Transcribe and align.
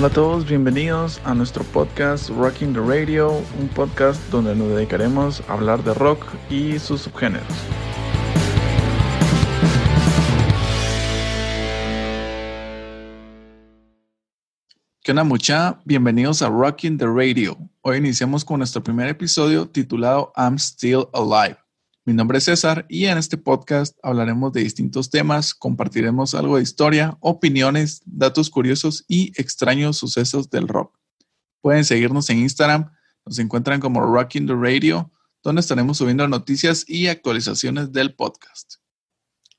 Hola 0.00 0.08
a 0.08 0.12
todos, 0.12 0.48
bienvenidos 0.48 1.20
a 1.26 1.34
nuestro 1.34 1.62
podcast 1.62 2.30
Rocking 2.30 2.72
the 2.72 2.80
Radio, 2.80 3.32
un 3.60 3.68
podcast 3.68 4.18
donde 4.30 4.56
nos 4.56 4.70
dedicaremos 4.70 5.42
a 5.46 5.52
hablar 5.52 5.84
de 5.84 5.92
rock 5.92 6.24
y 6.48 6.78
sus 6.78 7.02
subgéneros. 7.02 7.46
¿Qué 15.02 15.12
onda 15.12 15.22
mucha? 15.22 15.78
Bienvenidos 15.84 16.40
a 16.40 16.48
Rocking 16.48 16.96
the 16.96 17.04
Radio. 17.04 17.58
Hoy 17.82 17.98
iniciamos 17.98 18.42
con 18.42 18.60
nuestro 18.60 18.82
primer 18.82 19.06
episodio 19.10 19.68
titulado 19.68 20.32
I'm 20.34 20.54
Still 20.54 21.08
Alive. 21.12 21.58
Mi 22.10 22.16
nombre 22.16 22.38
es 22.38 22.44
César 22.46 22.86
y 22.88 23.04
en 23.04 23.18
este 23.18 23.38
podcast 23.38 23.96
hablaremos 24.02 24.52
de 24.52 24.62
distintos 24.62 25.10
temas, 25.10 25.54
compartiremos 25.54 26.34
algo 26.34 26.56
de 26.56 26.64
historia, 26.64 27.16
opiniones, 27.20 28.02
datos 28.04 28.50
curiosos 28.50 29.04
y 29.06 29.30
extraños 29.40 29.98
sucesos 29.98 30.50
del 30.50 30.66
rock. 30.66 30.98
Pueden 31.60 31.84
seguirnos 31.84 32.28
en 32.30 32.40
Instagram, 32.40 32.90
nos 33.24 33.38
encuentran 33.38 33.78
como 33.78 34.00
Rocking 34.00 34.48
the 34.48 34.56
Radio, 34.56 35.12
donde 35.44 35.60
estaremos 35.60 35.98
subiendo 35.98 36.26
noticias 36.26 36.84
y 36.88 37.06
actualizaciones 37.06 37.92
del 37.92 38.12
podcast. 38.12 38.78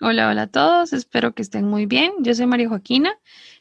Hola, 0.02 0.28
hola 0.28 0.42
a 0.42 0.48
todos, 0.48 0.92
espero 0.92 1.34
que 1.34 1.44
estén 1.44 1.64
muy 1.64 1.86
bien. 1.86 2.12
Yo 2.20 2.36
soy 2.36 2.48
María 2.48 2.68
Joaquina 2.68 3.14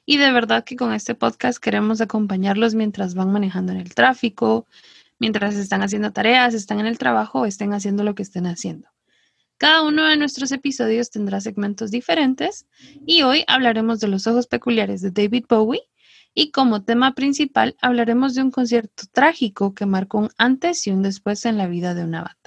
y 0.04 0.16
de 0.16 0.32
verdad 0.32 0.64
que 0.64 0.74
con 0.74 0.92
este 0.92 1.14
podcast 1.14 1.62
queremos 1.62 2.00
acompañarlos 2.00 2.74
mientras 2.74 3.14
van 3.14 3.30
manejando 3.30 3.70
en 3.70 3.78
el 3.78 3.94
tráfico, 3.94 4.66
mientras 5.20 5.54
están 5.54 5.82
haciendo 5.82 6.12
tareas, 6.12 6.54
están 6.54 6.80
en 6.80 6.86
el 6.86 6.98
trabajo 6.98 7.42
o 7.42 7.46
estén 7.46 7.72
haciendo 7.72 8.02
lo 8.02 8.16
que 8.16 8.22
estén 8.24 8.46
haciendo. 8.46 8.88
Cada 9.58 9.82
uno 9.82 10.06
de 10.06 10.16
nuestros 10.16 10.50
episodios 10.52 11.10
tendrá 11.10 11.40
segmentos 11.40 11.90
diferentes 11.90 12.66
y 13.06 13.22
hoy 13.22 13.44
hablaremos 13.46 14.00
de 14.00 14.08
los 14.08 14.26
ojos 14.26 14.46
peculiares 14.46 15.02
de 15.02 15.10
David 15.10 15.44
Bowie 15.48 15.82
y 16.32 16.50
como 16.50 16.82
tema 16.82 17.14
principal 17.14 17.76
hablaremos 17.82 18.34
de 18.34 18.42
un 18.42 18.50
concierto 18.50 19.04
trágico 19.12 19.74
que 19.74 19.84
marcó 19.84 20.18
un 20.18 20.30
antes 20.38 20.86
y 20.86 20.90
un 20.90 21.02
después 21.02 21.44
en 21.44 21.58
la 21.58 21.66
vida 21.66 21.94
de 21.94 22.04
una 22.04 22.22
banda. 22.22 22.39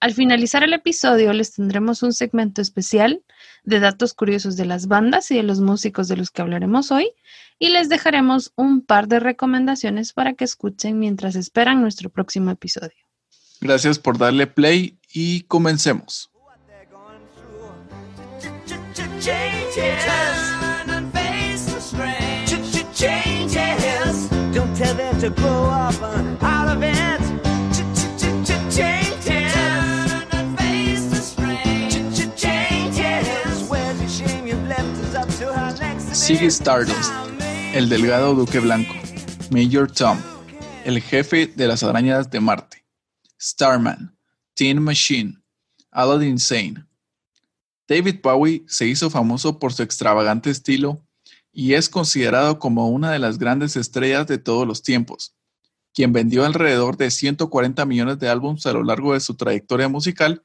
Al 0.00 0.14
finalizar 0.14 0.64
el 0.64 0.72
episodio 0.72 1.30
les 1.34 1.52
tendremos 1.52 2.02
un 2.02 2.14
segmento 2.14 2.62
especial 2.62 3.22
de 3.64 3.80
datos 3.80 4.14
curiosos 4.14 4.56
de 4.56 4.64
las 4.64 4.88
bandas 4.88 5.30
y 5.30 5.36
de 5.36 5.42
los 5.42 5.60
músicos 5.60 6.08
de 6.08 6.16
los 6.16 6.30
que 6.30 6.40
hablaremos 6.40 6.90
hoy 6.90 7.12
y 7.58 7.68
les 7.68 7.90
dejaremos 7.90 8.52
un 8.56 8.80
par 8.80 9.08
de 9.08 9.20
recomendaciones 9.20 10.14
para 10.14 10.32
que 10.32 10.44
escuchen 10.44 10.98
mientras 10.98 11.36
esperan 11.36 11.82
nuestro 11.82 12.08
próximo 12.08 12.50
episodio. 12.50 12.96
Gracias 13.60 13.98
por 13.98 14.16
darle 14.16 14.46
play 14.46 14.98
y 15.12 15.42
comencemos. 15.42 16.30
Sigue 36.20 36.48
Stardust, 36.48 37.10
el 37.72 37.88
delgado 37.88 38.34
Duque 38.34 38.60
Blanco, 38.60 38.92
Major 39.50 39.90
Tom, 39.90 40.18
el 40.84 41.00
jefe 41.00 41.46
de 41.46 41.66
las 41.66 41.82
arañas 41.82 42.30
de 42.30 42.40
Marte, 42.40 42.84
Starman, 43.40 44.14
Teen 44.52 44.82
Machine, 44.82 45.42
Aladdin 45.90 46.38
Sane. 46.38 46.84
David 47.88 48.16
Bowie 48.22 48.64
se 48.68 48.86
hizo 48.86 49.08
famoso 49.08 49.58
por 49.58 49.72
su 49.72 49.82
extravagante 49.82 50.50
estilo 50.50 51.02
y 51.52 51.72
es 51.72 51.88
considerado 51.88 52.58
como 52.58 52.90
una 52.90 53.10
de 53.12 53.18
las 53.18 53.38
grandes 53.38 53.74
estrellas 53.76 54.26
de 54.26 54.36
todos 54.36 54.66
los 54.66 54.82
tiempos, 54.82 55.34
quien 55.94 56.12
vendió 56.12 56.44
alrededor 56.44 56.98
de 56.98 57.10
140 57.10 57.86
millones 57.86 58.18
de 58.18 58.28
álbumes 58.28 58.66
a 58.66 58.74
lo 58.74 58.84
largo 58.84 59.14
de 59.14 59.20
su 59.20 59.36
trayectoria 59.36 59.88
musical 59.88 60.44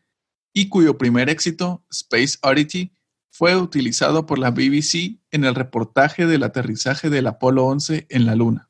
y 0.54 0.70
cuyo 0.70 0.98
primer 0.98 1.30
éxito, 1.30 1.84
Space 1.92 2.38
Oddity, 2.42 2.94
fue 3.38 3.58
utilizado 3.58 4.26
por 4.26 4.40
la 4.40 4.50
BBC 4.52 5.20
en 5.30 5.44
el 5.44 5.56
reportaje 5.56 6.26
del 6.26 6.44
aterrizaje 6.44 7.10
del 7.10 7.28
Apolo 7.28 7.66
11 7.66 8.06
en 8.08 8.26
la 8.26 8.34
Luna. 8.34 8.70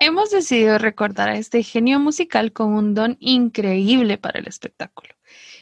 Hemos 0.00 0.32
decidido 0.32 0.76
recordar 0.78 1.28
a 1.28 1.38
este 1.38 1.62
genio 1.62 2.00
musical 2.00 2.52
con 2.52 2.72
un 2.72 2.94
don 2.94 3.16
increíble 3.20 4.18
para 4.18 4.40
el 4.40 4.48
espectáculo. 4.48 5.14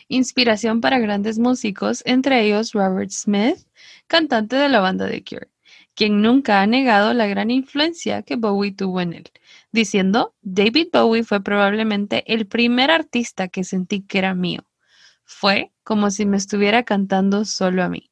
Inspiración 0.08 0.80
para 0.80 0.98
grandes 0.98 1.38
músicos, 1.38 2.02
entre 2.06 2.46
ellos 2.46 2.72
Robert 2.72 3.10
Smith, 3.10 3.58
cantante 4.06 4.56
de 4.56 4.70
la 4.70 4.80
banda 4.80 5.06
The 5.10 5.22
Cure, 5.22 5.48
quien 5.94 6.22
nunca 6.22 6.62
ha 6.62 6.66
negado 6.66 7.12
la 7.12 7.26
gran 7.26 7.50
influencia 7.50 8.22
que 8.22 8.36
Bowie 8.36 8.72
tuvo 8.72 9.02
en 9.02 9.12
él, 9.12 9.30
diciendo, 9.70 10.34
David 10.40 10.88
Bowie 10.94 11.24
fue 11.24 11.42
probablemente 11.42 12.24
el 12.32 12.46
primer 12.46 12.90
artista 12.90 13.48
que 13.48 13.64
sentí 13.64 14.00
que 14.00 14.16
era 14.16 14.34
mío. 14.34 14.64
Fue 15.26 15.72
como 15.82 16.10
si 16.10 16.24
me 16.24 16.36
estuviera 16.36 16.84
cantando 16.84 17.44
solo 17.44 17.82
a 17.82 17.88
mí. 17.88 18.10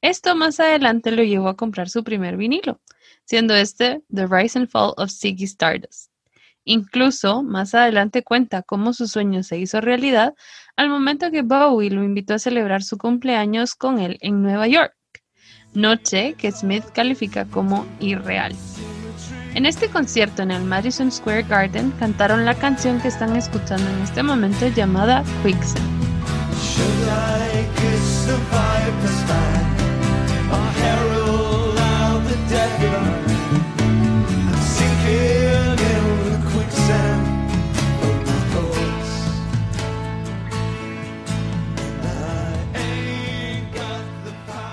Esto 0.00 0.34
más 0.34 0.58
adelante 0.60 1.10
lo 1.10 1.22
llevó 1.22 1.48
a 1.48 1.56
comprar 1.56 1.90
su 1.90 2.02
primer 2.02 2.36
vinilo, 2.36 2.80
siendo 3.24 3.54
este 3.54 4.02
The 4.12 4.26
Rise 4.26 4.58
and 4.58 4.68
Fall 4.68 4.94
of 4.96 5.10
Ziggy 5.10 5.44
Stardust. 5.44 6.10
Incluso 6.64 7.42
más 7.42 7.74
adelante 7.74 8.22
cuenta 8.22 8.62
cómo 8.62 8.92
su 8.92 9.08
sueño 9.08 9.42
se 9.42 9.58
hizo 9.58 9.80
realidad 9.80 10.34
al 10.76 10.88
momento 10.88 11.30
que 11.30 11.42
Bowie 11.42 11.90
lo 11.90 12.02
invitó 12.02 12.34
a 12.34 12.38
celebrar 12.38 12.82
su 12.82 12.98
cumpleaños 12.98 13.74
con 13.74 13.98
él 13.98 14.18
en 14.20 14.42
Nueva 14.42 14.66
York, 14.68 14.94
noche 15.74 16.34
que 16.34 16.50
Smith 16.50 16.84
califica 16.94 17.44
como 17.46 17.86
irreal. 18.00 18.54
En 19.54 19.66
este 19.66 19.88
concierto 19.88 20.42
en 20.42 20.50
el 20.50 20.62
Madison 20.62 21.10
Square 21.10 21.44
Garden 21.44 21.90
cantaron 21.98 22.44
la 22.44 22.54
canción 22.54 23.00
que 23.00 23.08
están 23.08 23.34
escuchando 23.36 23.88
en 23.90 24.02
este 24.02 24.22
momento 24.22 24.68
llamada 24.68 25.24
Quicksand. 25.42 26.07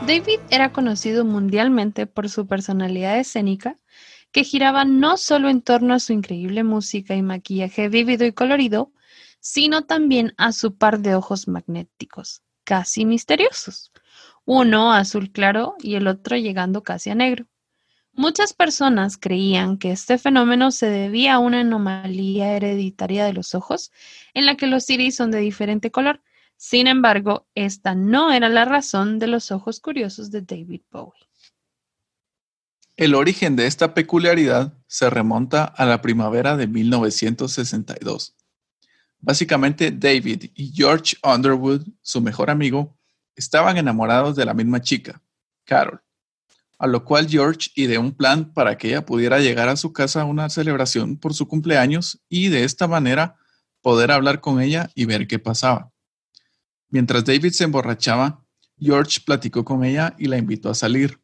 David 0.07 0.39
era 0.51 0.71
conocido 0.71 1.25
mundialmente 1.25 2.05
por 2.05 2.29
su 2.29 2.45
personalidad 2.45 3.19
escénica, 3.19 3.79
que 4.31 4.43
giraba 4.43 4.85
no 4.85 5.17
solo 5.17 5.49
en 5.49 5.61
torno 5.61 5.95
a 5.95 5.99
su 5.99 6.13
increíble 6.13 6.63
música 6.63 7.15
y 7.15 7.21
maquillaje 7.21 7.89
vívido 7.89 8.25
y 8.25 8.31
colorido, 8.31 8.91
sino 9.45 9.83
también 9.83 10.33
a 10.37 10.51
su 10.51 10.75
par 10.75 11.01
de 11.01 11.13
ojos 11.13 11.47
magnéticos, 11.47 12.41
casi 12.63 13.05
misteriosos, 13.05 13.91
uno 14.43 14.91
azul 14.91 15.31
claro 15.31 15.75
y 15.77 15.93
el 15.93 16.07
otro 16.07 16.35
llegando 16.35 16.81
casi 16.81 17.11
a 17.11 17.15
negro. 17.15 17.45
Muchas 18.11 18.53
personas 18.53 19.17
creían 19.17 19.77
que 19.77 19.91
este 19.91 20.17
fenómeno 20.17 20.71
se 20.71 20.87
debía 20.87 21.35
a 21.35 21.39
una 21.39 21.59
anomalía 21.59 22.53
hereditaria 22.53 23.23
de 23.23 23.33
los 23.33 23.53
ojos, 23.53 23.91
en 24.33 24.47
la 24.47 24.57
que 24.57 24.65
los 24.65 24.89
iris 24.89 25.15
son 25.15 25.29
de 25.29 25.41
diferente 25.41 25.91
color. 25.91 26.23
Sin 26.57 26.87
embargo, 26.87 27.45
esta 27.53 27.93
no 27.93 28.31
era 28.31 28.49
la 28.49 28.65
razón 28.65 29.19
de 29.19 29.27
los 29.27 29.51
ojos 29.51 29.79
curiosos 29.79 30.31
de 30.31 30.41
David 30.41 30.81
Bowie. 30.89 31.21
El 32.95 33.13
origen 33.13 33.55
de 33.55 33.67
esta 33.67 33.93
peculiaridad 33.93 34.73
se 34.87 35.07
remonta 35.11 35.65
a 35.65 35.85
la 35.85 36.01
primavera 36.01 36.57
de 36.57 36.65
1962 36.65 38.35
Básicamente, 39.25 39.89
David 39.89 40.51
y 40.53 40.71
George 40.71 41.17
Underwood, 41.23 41.81
su 42.03 42.21
mejor 42.21 42.51
amigo, 42.51 42.95
estaban 43.35 43.75
enamorados 43.75 44.35
de 44.35 44.45
la 44.45 44.53
misma 44.53 44.79
chica, 44.83 45.19
Carol, 45.63 45.99
a 46.77 46.85
lo 46.85 47.03
cual 47.03 47.27
George 47.27 47.71
ideó 47.73 48.01
un 48.01 48.11
plan 48.11 48.53
para 48.53 48.77
que 48.77 48.89
ella 48.89 49.03
pudiera 49.03 49.39
llegar 49.39 49.67
a 49.67 49.77
su 49.77 49.91
casa 49.91 50.21
a 50.21 50.25
una 50.25 50.47
celebración 50.51 51.17
por 51.17 51.33
su 51.33 51.47
cumpleaños 51.47 52.21
y 52.29 52.49
de 52.49 52.65
esta 52.65 52.87
manera 52.87 53.37
poder 53.81 54.11
hablar 54.11 54.41
con 54.41 54.61
ella 54.61 54.91
y 54.93 55.05
ver 55.05 55.25
qué 55.25 55.39
pasaba. 55.39 55.91
Mientras 56.89 57.25
David 57.25 57.53
se 57.53 57.63
emborrachaba, 57.63 58.45
George 58.79 59.21
platicó 59.25 59.65
con 59.65 59.83
ella 59.83 60.13
y 60.19 60.27
la 60.27 60.37
invitó 60.37 60.69
a 60.69 60.75
salir, 60.75 61.19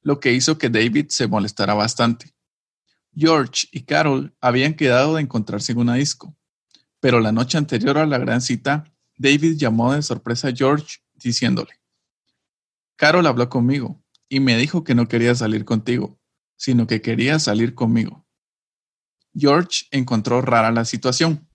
lo 0.00 0.20
que 0.20 0.32
hizo 0.32 0.56
que 0.56 0.70
David 0.70 1.08
se 1.10 1.26
molestara 1.26 1.74
bastante. 1.74 2.32
George 3.14 3.68
y 3.72 3.82
Carol 3.82 4.34
habían 4.40 4.72
quedado 4.72 5.16
de 5.16 5.20
encontrarse 5.20 5.72
en 5.72 5.78
una 5.78 5.96
disco, 5.96 6.34
pero 7.02 7.18
la 7.18 7.32
noche 7.32 7.58
anterior 7.58 7.98
a 7.98 8.06
la 8.06 8.16
gran 8.16 8.40
cita, 8.40 8.84
David 9.16 9.56
llamó 9.56 9.92
de 9.92 10.02
sorpresa 10.02 10.48
a 10.48 10.52
George 10.52 10.98
diciéndole, 11.14 11.80
Carol 12.94 13.26
habló 13.26 13.48
conmigo 13.48 14.00
y 14.28 14.38
me 14.38 14.56
dijo 14.56 14.84
que 14.84 14.94
no 14.94 15.08
quería 15.08 15.34
salir 15.34 15.64
contigo, 15.64 16.20
sino 16.54 16.86
que 16.86 17.02
quería 17.02 17.40
salir 17.40 17.74
conmigo. 17.74 18.24
George 19.34 19.86
encontró 19.90 20.42
rara 20.42 20.70
la 20.70 20.84
situación, 20.84 21.48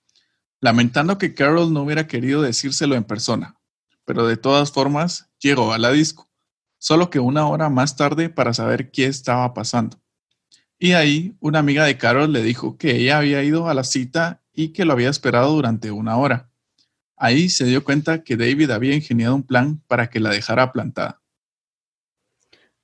lamentando 0.59 1.17
que 1.17 1.33
Carol 1.33 1.71
no 1.71 1.83
hubiera 1.83 2.07
querido 2.07 2.41
decírselo 2.41 2.95
en 2.95 3.05
persona, 3.05 3.57
pero 4.03 4.27
de 4.27 4.35
todas 4.35 4.73
formas 4.73 5.29
llegó 5.39 5.71
a 5.71 5.77
la 5.77 5.93
disco, 5.93 6.29
solo 6.77 7.09
que 7.09 7.21
una 7.21 7.47
hora 7.47 7.69
más 7.69 7.95
tarde 7.95 8.27
para 8.27 8.53
saber 8.53 8.91
qué 8.91 9.05
estaba 9.05 9.53
pasando, 9.53 9.97
Y 10.77 10.91
ahí 10.91 11.37
una 11.39 11.59
amiga 11.59 11.85
de 11.85 11.97
Carol 11.97 12.33
le 12.33 12.43
dijo 12.43 12.77
que 12.77 12.97
ella 12.97 13.19
había 13.19 13.41
ido 13.43 13.69
a 13.69 13.73
la 13.73 13.85
cita 13.85 14.43
y 14.57 14.73
que 14.73 14.85
lo 14.85 14.93
había 14.93 15.11
esperado 15.11 15.53
durante 15.53 15.91
una 15.91 16.17
hora. 16.17 16.49
Ahí 17.15 17.47
se 17.47 17.65
dio 17.65 17.83
cuenta 17.83 18.23
que 18.23 18.35
David 18.35 18.71
había 18.71 18.95
ingeniado 18.95 19.35
un 19.35 19.43
plan 19.43 19.83
para 19.87 20.09
que 20.09 20.19
la 20.19 20.31
dejara 20.31 20.71
plantada. 20.71 21.21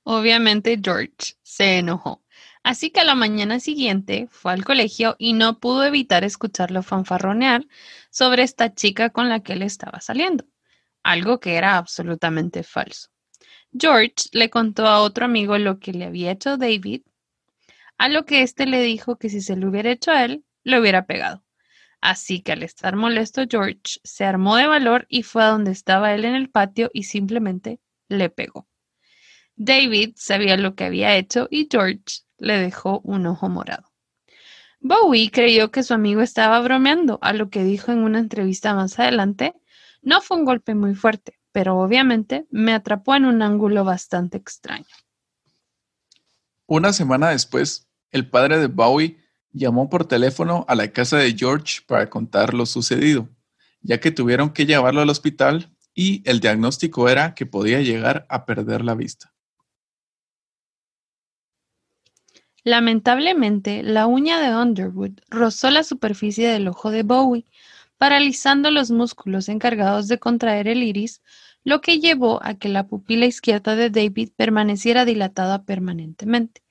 Obviamente 0.04 0.80
George 0.80 1.34
se 1.42 1.78
enojó. 1.78 2.22
Así 2.62 2.90
que 2.90 3.00
a 3.00 3.04
la 3.04 3.16
mañana 3.16 3.58
siguiente 3.58 4.28
fue 4.30 4.52
al 4.52 4.64
colegio 4.64 5.16
y 5.18 5.32
no 5.32 5.58
pudo 5.58 5.84
evitar 5.84 6.22
escucharlo 6.22 6.84
fanfarronear 6.84 7.66
sobre 8.08 8.44
esta 8.44 8.72
chica 8.72 9.10
con 9.10 9.28
la 9.28 9.40
que 9.40 9.54
él 9.54 9.62
estaba 9.62 10.00
saliendo, 10.00 10.44
algo 11.02 11.40
que 11.40 11.56
era 11.56 11.76
absolutamente 11.76 12.62
falso. 12.62 13.08
George 13.76 14.28
le 14.30 14.48
contó 14.48 14.86
a 14.86 15.00
otro 15.00 15.24
amigo 15.24 15.58
lo 15.58 15.80
que 15.80 15.92
le 15.92 16.04
había 16.04 16.30
hecho 16.30 16.56
David, 16.56 17.02
a 17.98 18.08
lo 18.08 18.24
que 18.24 18.42
éste 18.42 18.64
le 18.64 18.80
dijo 18.80 19.18
que 19.18 19.28
si 19.28 19.40
se 19.40 19.56
lo 19.56 19.70
hubiera 19.70 19.90
hecho 19.90 20.12
a 20.12 20.24
él, 20.24 20.44
le 20.62 20.78
hubiera 20.78 21.06
pegado. 21.06 21.44
Así 22.04 22.42
que 22.42 22.52
al 22.52 22.62
estar 22.62 22.96
molesto, 22.96 23.44
George 23.48 23.98
se 24.04 24.26
armó 24.26 24.56
de 24.56 24.66
valor 24.66 25.06
y 25.08 25.22
fue 25.22 25.42
a 25.42 25.46
donde 25.46 25.70
estaba 25.70 26.12
él 26.12 26.26
en 26.26 26.34
el 26.34 26.50
patio 26.50 26.90
y 26.92 27.04
simplemente 27.04 27.80
le 28.08 28.28
pegó. 28.28 28.68
David 29.56 30.12
sabía 30.14 30.58
lo 30.58 30.74
que 30.74 30.84
había 30.84 31.16
hecho 31.16 31.48
y 31.50 31.66
George 31.70 32.04
le 32.36 32.58
dejó 32.58 33.00
un 33.04 33.26
ojo 33.26 33.48
morado. 33.48 33.90
Bowie 34.80 35.30
creyó 35.30 35.70
que 35.70 35.82
su 35.82 35.94
amigo 35.94 36.20
estaba 36.20 36.60
bromeando, 36.60 37.18
a 37.22 37.32
lo 37.32 37.48
que 37.48 37.64
dijo 37.64 37.90
en 37.90 38.00
una 38.00 38.18
entrevista 38.18 38.74
más 38.74 38.98
adelante, 38.98 39.54
no 40.02 40.20
fue 40.20 40.36
un 40.36 40.44
golpe 40.44 40.74
muy 40.74 40.94
fuerte, 40.94 41.40
pero 41.52 41.78
obviamente 41.78 42.46
me 42.50 42.74
atrapó 42.74 43.14
en 43.14 43.24
un 43.24 43.40
ángulo 43.40 43.82
bastante 43.82 44.36
extraño. 44.36 44.84
Una 46.66 46.92
semana 46.92 47.30
después, 47.30 47.88
el 48.10 48.28
padre 48.28 48.58
de 48.58 48.66
Bowie 48.66 49.23
llamó 49.54 49.88
por 49.88 50.06
teléfono 50.06 50.66
a 50.68 50.74
la 50.74 50.88
casa 50.88 51.16
de 51.16 51.34
George 51.34 51.80
para 51.86 52.10
contar 52.10 52.52
lo 52.52 52.66
sucedido, 52.66 53.28
ya 53.80 54.00
que 54.00 54.10
tuvieron 54.10 54.50
que 54.50 54.66
llevarlo 54.66 55.00
al 55.00 55.08
hospital 55.08 55.70
y 55.94 56.28
el 56.28 56.40
diagnóstico 56.40 57.08
era 57.08 57.34
que 57.34 57.46
podía 57.46 57.80
llegar 57.80 58.26
a 58.28 58.44
perder 58.44 58.84
la 58.84 58.94
vista. 58.94 59.32
Lamentablemente, 62.64 63.82
la 63.82 64.06
uña 64.06 64.40
de 64.40 64.56
Underwood 64.56 65.20
rozó 65.28 65.70
la 65.70 65.84
superficie 65.84 66.48
del 66.48 66.66
ojo 66.66 66.90
de 66.90 67.02
Bowie, 67.02 67.44
paralizando 67.98 68.70
los 68.70 68.90
músculos 68.90 69.48
encargados 69.48 70.08
de 70.08 70.18
contraer 70.18 70.66
el 70.66 70.82
iris, 70.82 71.22
lo 71.62 71.80
que 71.80 72.00
llevó 72.00 72.42
a 72.42 72.54
que 72.54 72.68
la 72.68 72.86
pupila 72.86 73.26
izquierda 73.26 73.76
de 73.76 73.90
David 73.90 74.30
permaneciera 74.36 75.04
dilatada 75.04 75.64
permanentemente. 75.64 76.62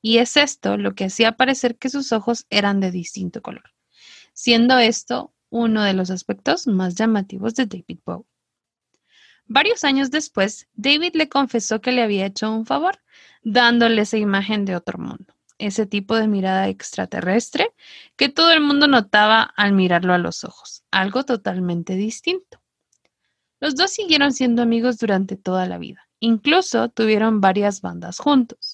Y 0.00 0.18
es 0.18 0.36
esto 0.36 0.76
lo 0.76 0.94
que 0.94 1.06
hacía 1.06 1.36
parecer 1.36 1.76
que 1.76 1.88
sus 1.88 2.12
ojos 2.12 2.46
eran 2.50 2.80
de 2.80 2.90
distinto 2.90 3.42
color, 3.42 3.74
siendo 4.32 4.78
esto 4.78 5.34
uno 5.50 5.82
de 5.82 5.94
los 5.94 6.10
aspectos 6.10 6.66
más 6.66 6.94
llamativos 6.94 7.54
de 7.54 7.66
David 7.66 7.98
Bowie. 8.04 8.26
Varios 9.46 9.82
años 9.82 10.10
después, 10.10 10.68
David 10.74 11.14
le 11.14 11.30
confesó 11.30 11.80
que 11.80 11.90
le 11.90 12.02
había 12.02 12.26
hecho 12.26 12.52
un 12.52 12.66
favor, 12.66 13.00
dándole 13.42 14.02
esa 14.02 14.18
imagen 14.18 14.66
de 14.66 14.76
otro 14.76 14.98
mundo, 14.98 15.34
ese 15.56 15.86
tipo 15.86 16.16
de 16.16 16.28
mirada 16.28 16.68
extraterrestre 16.68 17.72
que 18.16 18.28
todo 18.28 18.52
el 18.52 18.60
mundo 18.60 18.86
notaba 18.88 19.42
al 19.42 19.72
mirarlo 19.72 20.12
a 20.12 20.18
los 20.18 20.44
ojos, 20.44 20.84
algo 20.90 21.24
totalmente 21.24 21.94
distinto. 21.96 22.60
Los 23.58 23.74
dos 23.74 23.90
siguieron 23.90 24.32
siendo 24.32 24.60
amigos 24.60 24.98
durante 24.98 25.36
toda 25.36 25.66
la 25.66 25.78
vida. 25.78 26.08
Incluso 26.20 26.90
tuvieron 26.90 27.40
varias 27.40 27.80
bandas 27.80 28.18
juntos, 28.18 28.67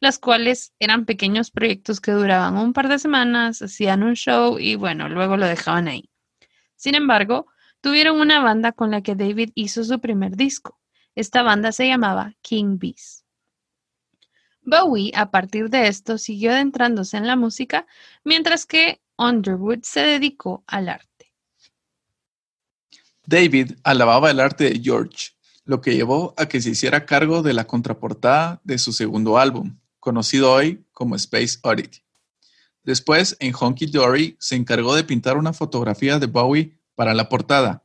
las 0.00 0.18
cuales 0.18 0.72
eran 0.78 1.04
pequeños 1.04 1.50
proyectos 1.50 2.00
que 2.00 2.12
duraban 2.12 2.56
un 2.56 2.72
par 2.72 2.88
de 2.88 2.98
semanas, 2.98 3.62
hacían 3.62 4.02
un 4.02 4.14
show 4.14 4.58
y 4.58 4.74
bueno, 4.76 5.08
luego 5.08 5.36
lo 5.36 5.46
dejaban 5.46 5.88
ahí. 5.88 6.10
Sin 6.76 6.94
embargo, 6.94 7.46
tuvieron 7.80 8.20
una 8.20 8.42
banda 8.42 8.72
con 8.72 8.90
la 8.90 9.02
que 9.02 9.14
David 9.14 9.50
hizo 9.54 9.84
su 9.84 10.00
primer 10.00 10.36
disco. 10.36 10.78
Esta 11.14 11.42
banda 11.42 11.72
se 11.72 11.86
llamaba 11.86 12.34
King 12.42 12.78
Bees. 12.78 13.24
Bowie, 14.62 15.12
a 15.14 15.30
partir 15.30 15.68
de 15.68 15.88
esto, 15.88 16.18
siguió 16.18 16.50
adentrándose 16.50 17.16
en 17.16 17.26
la 17.26 17.36
música, 17.36 17.86
mientras 18.24 18.64
que 18.66 19.02
Underwood 19.18 19.82
se 19.82 20.00
dedicó 20.00 20.64
al 20.66 20.88
arte. 20.88 21.32
David 23.26 23.72
alababa 23.84 24.30
el 24.30 24.40
arte 24.40 24.64
de 24.64 24.80
George, 24.80 25.32
lo 25.64 25.80
que 25.80 25.94
llevó 25.94 26.34
a 26.36 26.46
que 26.46 26.60
se 26.60 26.70
hiciera 26.70 27.06
cargo 27.06 27.42
de 27.42 27.54
la 27.54 27.66
contraportada 27.66 28.60
de 28.64 28.78
su 28.78 28.92
segundo 28.92 29.38
álbum, 29.38 29.78
conocido 30.04 30.52
hoy 30.52 30.84
como 30.92 31.16
Space 31.16 31.58
Oddity. 31.62 31.98
Después, 32.84 33.36
en 33.40 33.54
Honky 33.58 33.86
Dory, 33.86 34.36
se 34.38 34.54
encargó 34.54 34.94
de 34.94 35.02
pintar 35.02 35.38
una 35.38 35.54
fotografía 35.54 36.18
de 36.18 36.26
Bowie 36.26 36.78
para 36.94 37.14
la 37.14 37.30
portada 37.30 37.82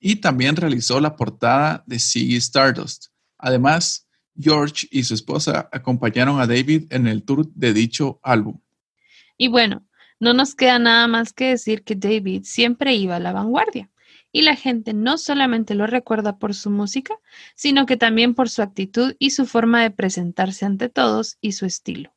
y 0.00 0.16
también 0.16 0.56
realizó 0.56 0.98
la 0.98 1.14
portada 1.14 1.84
de 1.86 1.98
Ziggy 1.98 2.36
Stardust. 2.36 3.08
Además, 3.36 4.08
George 4.40 4.88
y 4.90 5.02
su 5.02 5.12
esposa 5.12 5.68
acompañaron 5.70 6.40
a 6.40 6.46
David 6.46 6.86
en 6.90 7.06
el 7.06 7.22
tour 7.22 7.46
de 7.54 7.74
dicho 7.74 8.18
álbum. 8.22 8.58
Y 9.36 9.48
bueno, 9.48 9.86
no 10.18 10.32
nos 10.32 10.54
queda 10.54 10.78
nada 10.78 11.06
más 11.06 11.34
que 11.34 11.50
decir 11.50 11.84
que 11.84 11.94
David 11.94 12.44
siempre 12.44 12.94
iba 12.94 13.16
a 13.16 13.20
la 13.20 13.32
vanguardia 13.32 13.90
y 14.38 14.42
la 14.42 14.54
gente 14.54 14.94
no 14.94 15.18
solamente 15.18 15.74
lo 15.74 15.88
recuerda 15.88 16.38
por 16.38 16.54
su 16.54 16.70
música, 16.70 17.18
sino 17.56 17.86
que 17.86 17.96
también 17.96 18.36
por 18.36 18.48
su 18.48 18.62
actitud 18.62 19.16
y 19.18 19.30
su 19.30 19.46
forma 19.46 19.82
de 19.82 19.90
presentarse 19.90 20.64
ante 20.64 20.88
todos 20.88 21.38
y 21.40 21.52
su 21.52 21.66
estilo, 21.66 22.14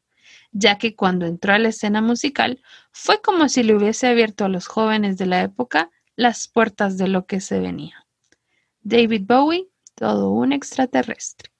ya 0.51 0.77
que 0.77 0.95
cuando 0.95 1.25
entró 1.25 1.53
a 1.53 1.57
la 1.57 1.69
escena 1.69 2.00
musical 2.00 2.62
fue 2.91 3.23
como 3.23 3.50
si 3.50 3.63
le 3.63 3.75
hubiese 3.75 4.06
abierto 4.06 4.45
a 4.45 4.50
los 4.50 4.68
jóvenes 4.68 5.18
de 5.18 5.25
la 5.25 5.41
época 5.41 5.89
las 6.15 6.47
puertas 6.47 7.00
de 7.00 7.07
lo 7.07 7.25
que 7.25 7.41
se 7.41 7.59
venía. 7.59 8.06
David 8.83 9.23
Bowie, 9.25 9.69
todo 9.95 10.29
un 10.29 10.53
extraterrestre. 10.53 11.50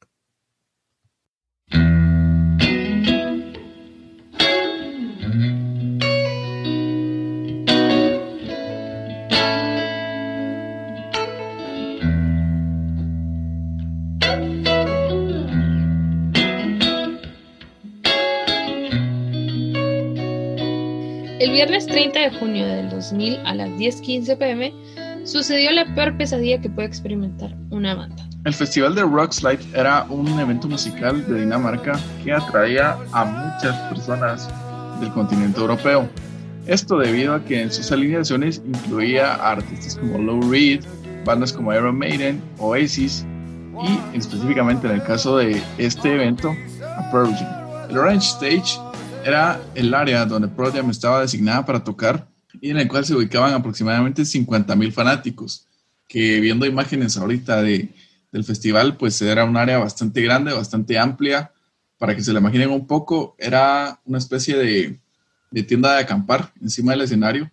El 21.42 21.54
viernes 21.54 21.88
30 21.88 22.20
de 22.20 22.30
junio 22.38 22.68
del 22.68 22.92
2000 22.92 23.40
a 23.48 23.56
las 23.56 23.70
10:15 23.70 24.38
pm 24.38 24.72
sucedió 25.24 25.72
la 25.72 25.92
peor 25.96 26.16
pesadilla 26.16 26.62
que 26.62 26.70
puede 26.70 26.88
experimentar 26.88 27.56
una 27.72 27.96
banda. 27.96 28.30
El 28.46 28.54
Festival 28.54 28.94
de 28.94 29.02
Rockslide 29.02 29.60
era 29.74 30.06
un 30.08 30.40
evento 30.40 30.68
musical 30.68 31.26
de 31.28 31.40
Dinamarca 31.40 32.00
que 32.24 32.32
atraía 32.32 32.96
a 33.12 33.26
muchas 33.26 33.76
personas 33.90 34.50
del 35.00 35.10
continente 35.14 35.60
europeo. 35.60 36.08
Esto 36.68 37.00
debido 37.00 37.34
a 37.34 37.44
que 37.44 37.60
en 37.60 37.72
sus 37.72 37.92
alineaciones 37.92 38.62
incluía 38.64 39.34
a 39.34 39.54
artistas 39.54 39.96
como 39.96 40.20
Lou 40.20 40.48
Reed, 40.52 40.84
bandas 41.26 41.52
como 41.52 41.74
Iron 41.74 41.98
Maiden, 41.98 42.40
Oasis 42.60 43.26
y 43.84 44.16
específicamente 44.16 44.86
en 44.86 44.94
el 44.94 45.04
caso 45.04 45.38
de 45.38 45.60
este 45.80 46.14
evento, 46.14 46.54
a. 46.84 47.88
El 47.90 47.98
Orange 47.98 48.28
Stage 48.28 48.91
era 49.24 49.62
el 49.76 49.94
área 49.94 50.26
donde 50.26 50.48
Pearl 50.48 50.72
Jam 50.72 50.90
estaba 50.90 51.22
designada 51.22 51.66
para 51.66 51.84
tocar 51.84 52.28
y 52.60 52.72
en 52.72 52.78
el 52.78 52.88
cual 52.88 53.06
se 53.06 53.16
ubicaban 53.16 53.54
aproximadamente 53.54 54.24
50.000 54.24 54.92
fanáticos, 54.92 55.68
que 56.08 56.40
viendo 56.40 56.66
imágenes 56.66 57.18
ahorita 57.18 57.62
de, 57.62 57.90
del 58.32 58.44
festival, 58.44 58.98
pues 58.98 59.22
era 59.22 59.46
un 59.46 59.58
área 59.58 59.78
bastante 59.78 60.22
grande, 60.22 60.54
bastante 60.54 60.98
amplia. 60.98 61.52
Para 61.98 62.16
que 62.16 62.24
se 62.24 62.34
lo 62.34 62.40
imaginen 62.40 62.72
un 62.72 62.88
poco, 62.88 63.36
era 63.38 64.00
una 64.06 64.18
especie 64.18 64.58
de, 64.58 65.00
de 65.52 65.64
tienda 65.64 65.94
de 65.94 66.02
acampar 66.02 66.52
encima 66.60 66.92
del 66.92 67.02
escenario. 67.02 67.52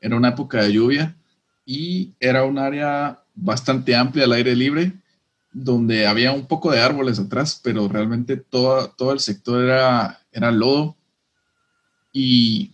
Era 0.00 0.16
una 0.16 0.30
época 0.30 0.62
de 0.62 0.72
lluvia 0.72 1.14
y 1.64 2.14
era 2.18 2.44
un 2.44 2.58
área 2.58 3.22
bastante 3.34 3.94
amplia 3.94 4.24
al 4.24 4.32
aire 4.32 4.56
libre, 4.56 4.94
donde 5.52 6.06
había 6.06 6.32
un 6.32 6.46
poco 6.46 6.72
de 6.72 6.80
árboles 6.80 7.18
atrás, 7.18 7.60
pero 7.62 7.86
realmente 7.86 8.36
todo, 8.38 8.88
todo 8.90 9.12
el 9.12 9.20
sector 9.20 9.62
era, 9.62 10.20
era 10.32 10.50
lodo 10.50 10.96
y 12.12 12.72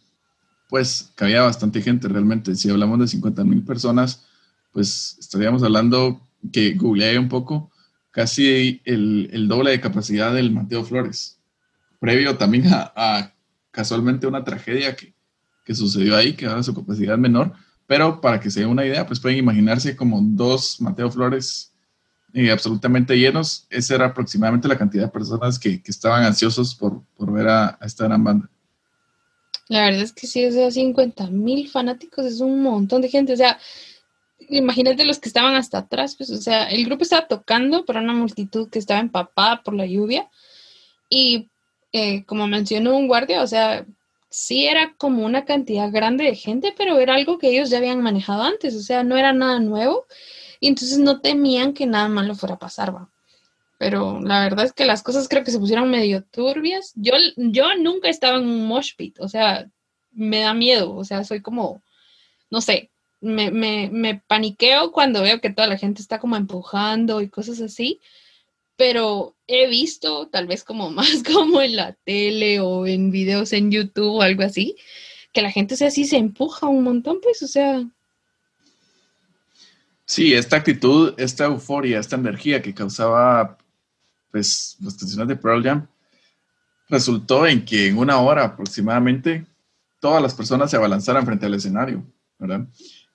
pues 0.68 1.12
cabía 1.14 1.42
bastante 1.42 1.80
gente 1.82 2.08
realmente. 2.08 2.54
Si 2.54 2.68
hablamos 2.70 2.98
de 3.00 3.08
50 3.08 3.44
mil 3.44 3.62
personas, 3.64 4.26
pues 4.72 5.16
estaríamos 5.18 5.62
hablando 5.62 6.20
que 6.52 6.74
googleé 6.74 7.18
un 7.18 7.28
poco, 7.28 7.70
casi 8.10 8.80
el, 8.84 9.48
doble 9.48 9.70
de 9.70 9.80
capacidad 9.80 10.32
del 10.34 10.52
Mateo 10.52 10.84
Flores, 10.84 11.40
previo 11.98 12.36
también 12.36 12.64
a, 12.68 13.32
casualmente 13.70 14.26
una 14.26 14.44
tragedia 14.44 14.94
que, 14.96 15.14
sucedió 15.74 16.16
ahí, 16.16 16.32
que 16.32 16.46
era 16.46 16.62
su 16.62 16.74
capacidad 16.74 17.18
menor, 17.18 17.52
pero 17.86 18.22
para 18.22 18.40
que 18.40 18.50
se 18.50 18.60
den 18.60 18.70
una 18.70 18.86
idea, 18.86 19.06
pues 19.06 19.20
pueden 19.20 19.38
imaginarse 19.38 19.96
como 19.96 20.18
dos 20.22 20.80
Mateo 20.80 21.10
Flores 21.10 21.74
eh, 22.32 22.50
absolutamente 22.50 23.18
llenos, 23.18 23.66
esa 23.68 23.94
era 23.96 24.06
aproximadamente 24.06 24.66
la 24.66 24.78
cantidad 24.78 25.04
de 25.04 25.10
personas 25.10 25.58
que, 25.58 25.82
estaban 25.84 26.24
ansiosos 26.24 26.74
por, 26.74 27.32
ver 27.32 27.48
a 27.48 27.78
esta 27.82 28.04
gran 28.04 28.24
banda. 28.24 28.50
La 29.68 29.82
verdad 29.82 30.02
es 30.02 30.12
que 30.12 30.26
sí, 30.26 30.44
o 30.46 30.52
sea, 30.52 30.70
50 30.70 31.28
mil 31.28 31.68
fanáticos 31.68 32.24
es 32.24 32.40
un 32.40 32.62
montón 32.62 33.02
de 33.02 33.08
gente. 33.08 33.34
O 33.34 33.36
sea, 33.36 33.58
imagínate 34.48 35.04
los 35.04 35.18
que 35.18 35.28
estaban 35.28 35.54
hasta 35.54 35.78
atrás, 35.78 36.16
pues, 36.16 36.30
o 36.30 36.38
sea, 36.38 36.68
el 36.70 36.84
grupo 36.86 37.02
estaba 37.02 37.28
tocando 37.28 37.84
para 37.84 38.00
una 38.00 38.14
multitud 38.14 38.70
que 38.70 38.78
estaba 38.78 39.00
empapada 39.00 39.62
por 39.62 39.74
la 39.74 39.86
lluvia. 39.86 40.28
Y 41.10 41.50
eh, 41.92 42.24
como 42.24 42.46
mencionó 42.46 42.96
un 42.96 43.08
guardia, 43.08 43.42
o 43.42 43.46
sea, 43.46 43.86
sí 44.30 44.66
era 44.66 44.94
como 44.98 45.24
una 45.24 45.44
cantidad 45.44 45.90
grande 45.92 46.24
de 46.24 46.34
gente, 46.36 46.74
pero 46.76 46.98
era 46.98 47.14
algo 47.14 47.38
que 47.38 47.50
ellos 47.50 47.70
ya 47.70 47.78
habían 47.78 48.02
manejado 48.02 48.42
antes, 48.42 48.74
o 48.74 48.80
sea, 48.80 49.04
no 49.04 49.16
era 49.16 49.32
nada 49.32 49.60
nuevo. 49.60 50.06
Y 50.60 50.68
entonces 50.68 50.98
no 50.98 51.20
temían 51.20 51.74
que 51.74 51.86
nada 51.86 52.08
malo 52.08 52.34
fuera 52.34 52.56
a 52.56 52.58
pasar, 52.58 52.94
va 52.94 53.10
pero 53.78 54.20
la 54.20 54.42
verdad 54.42 54.66
es 54.66 54.72
que 54.72 54.84
las 54.84 55.02
cosas 55.04 55.28
creo 55.28 55.44
que 55.44 55.52
se 55.52 55.58
pusieron 55.60 55.90
medio 55.90 56.24
turbias. 56.24 56.92
Yo, 56.96 57.14
yo 57.36 57.76
nunca 57.76 58.08
estaba 58.08 58.38
en 58.38 58.44
un 58.44 58.66
mosh 58.66 58.94
pit, 58.96 59.18
o 59.20 59.28
sea, 59.28 59.70
me 60.10 60.40
da 60.40 60.52
miedo, 60.52 60.94
o 60.94 61.04
sea, 61.04 61.22
soy 61.22 61.40
como, 61.40 61.80
no 62.50 62.60
sé, 62.60 62.90
me, 63.20 63.52
me, 63.52 63.88
me 63.92 64.20
paniqueo 64.26 64.90
cuando 64.90 65.22
veo 65.22 65.40
que 65.40 65.50
toda 65.50 65.68
la 65.68 65.78
gente 65.78 66.02
está 66.02 66.18
como 66.18 66.36
empujando 66.36 67.20
y 67.20 67.28
cosas 67.28 67.60
así, 67.60 68.00
pero 68.76 69.36
he 69.46 69.68
visto, 69.68 70.28
tal 70.28 70.48
vez 70.48 70.64
como 70.64 70.90
más 70.90 71.22
como 71.22 71.60
en 71.62 71.76
la 71.76 71.92
tele 72.04 72.60
o 72.60 72.84
en 72.86 73.12
videos 73.12 73.52
en 73.52 73.70
YouTube 73.70 74.16
o 74.16 74.22
algo 74.22 74.42
así, 74.42 74.76
que 75.32 75.42
la 75.42 75.52
gente, 75.52 75.74
o 75.74 75.76
sea, 75.76 75.92
sí 75.92 76.04
se 76.04 76.16
empuja 76.16 76.66
un 76.66 76.82
montón, 76.82 77.20
pues, 77.22 77.42
o 77.42 77.46
sea, 77.46 77.86
Sí, 80.08 80.32
esta 80.32 80.56
actitud, 80.56 81.12
esta 81.18 81.44
euforia, 81.44 82.00
esta 82.00 82.16
energía 82.16 82.62
que 82.62 82.72
causaba 82.72 83.58
pues 84.30 84.76
las 84.80 84.94
canciones 84.94 85.28
de 85.28 85.36
Pearl 85.36 85.62
Jam, 85.62 85.86
resultó 86.88 87.46
en 87.46 87.64
que 87.64 87.88
en 87.88 87.98
una 87.98 88.18
hora 88.18 88.44
aproximadamente 88.44 89.46
todas 90.00 90.22
las 90.22 90.34
personas 90.34 90.70
se 90.70 90.76
abalanzaran 90.76 91.26
frente 91.26 91.46
al 91.46 91.54
escenario, 91.54 92.04
¿verdad? 92.38 92.66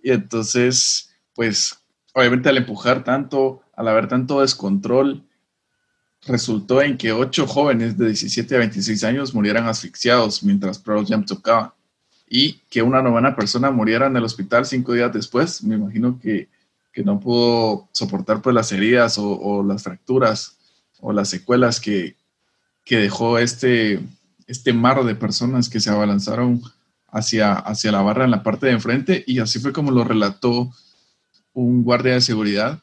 Y 0.02 0.12
entonces, 0.12 1.16
pues, 1.34 1.80
obviamente 2.14 2.50
al 2.50 2.58
empujar 2.58 3.04
tanto, 3.04 3.62
al 3.76 3.88
haber 3.88 4.08
tanto 4.08 4.42
descontrol, 4.42 5.24
resultó 6.26 6.82
en 6.82 6.98
que 6.98 7.12
ocho 7.12 7.48
jóvenes 7.48 7.98
de 7.98 8.08
17 8.08 8.56
a 8.56 8.60
26 8.60 9.04
años 9.04 9.34
murieran 9.34 9.68
asfixiados 9.68 10.44
mientras 10.44 10.80
Pearl 10.80 11.06
Jam 11.06 11.26
tocaba 11.26 11.76
y 12.28 12.54
que 12.70 12.82
una 12.82 13.02
novena 13.02 13.36
persona 13.36 13.72
muriera 13.72 14.08
en 14.08 14.16
el 14.16 14.24
hospital 14.24 14.66
cinco 14.66 14.94
días 14.94 15.12
después. 15.12 15.64
Me 15.64 15.76
imagino 15.76 16.20
que, 16.20 16.50
que 16.92 17.04
no 17.04 17.20
pudo 17.20 17.90
soportar 17.92 18.42
pues 18.42 18.54
las 18.54 18.72
heridas 18.72 19.18
o, 19.18 19.40
o 19.40 19.64
las 19.64 19.84
fracturas 19.84 20.58
o 21.04 21.12
las 21.12 21.30
secuelas 21.30 21.80
que, 21.80 22.16
dejó 22.90 23.38
este, 23.38 24.00
este 24.48 24.74
mar 24.74 25.04
de 25.04 25.16
personas 25.16 25.68
que 25.68 25.80
se 25.80 25.90
abalanzaron 25.90 26.62
hacia, 27.10 27.54
hacia 27.54 27.92
la 27.92 28.02
barra 28.02 28.24
en 28.24 28.32
la 28.32 28.42
parte 28.42 28.68
de 28.68 28.72
enfrente 28.72 29.24
y 29.28 29.40
así 29.40 29.60
fue 29.60 29.74
como 29.74 29.92
lo 29.92 30.04
relató 30.04 30.72
un 31.54 31.84
guardia 31.84 32.14
de 32.14 32.22
seguridad 32.22 32.82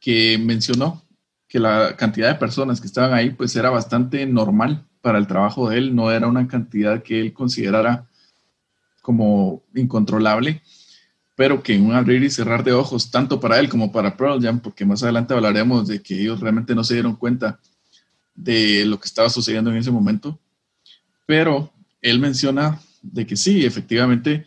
que 0.00 0.38
mencionó 0.38 1.02
que 1.48 1.60
la 1.60 1.96
cantidad 1.96 2.28
de 2.28 2.34
personas 2.34 2.80
que 2.80 2.88
estaban 2.88 3.14
ahí 3.14 3.30
pues 3.30 3.54
era 3.54 3.70
bastante 3.70 4.26
normal 4.26 4.84
para 5.00 5.18
el 5.18 5.28
trabajo 5.28 5.70
de 5.70 5.78
él, 5.78 5.94
no 5.94 6.10
era 6.10 6.26
una 6.26 6.48
cantidad 6.48 7.02
que 7.02 7.20
él 7.20 7.32
considerara 7.32 8.06
como 9.02 9.62
incontrolable 9.74 10.62
pero 11.34 11.62
que 11.62 11.78
un 11.78 11.92
abrir 11.92 12.22
y 12.22 12.30
cerrar 12.30 12.62
de 12.62 12.72
ojos, 12.72 13.10
tanto 13.10 13.40
para 13.40 13.58
él 13.58 13.68
como 13.68 13.90
para 13.90 14.16
Pearl 14.16 14.40
Jam, 14.40 14.60
porque 14.60 14.84
más 14.84 15.02
adelante 15.02 15.34
hablaremos 15.34 15.88
de 15.88 16.00
que 16.00 16.20
ellos 16.20 16.40
realmente 16.40 16.74
no 16.74 16.84
se 16.84 16.94
dieron 16.94 17.16
cuenta 17.16 17.58
de 18.34 18.84
lo 18.84 18.98
que 18.98 19.06
estaba 19.06 19.30
sucediendo 19.30 19.70
en 19.70 19.76
ese 19.76 19.90
momento, 19.90 20.38
pero 21.26 21.72
él 22.00 22.20
menciona 22.20 22.80
de 23.02 23.26
que 23.26 23.36
sí, 23.36 23.64
efectivamente, 23.64 24.46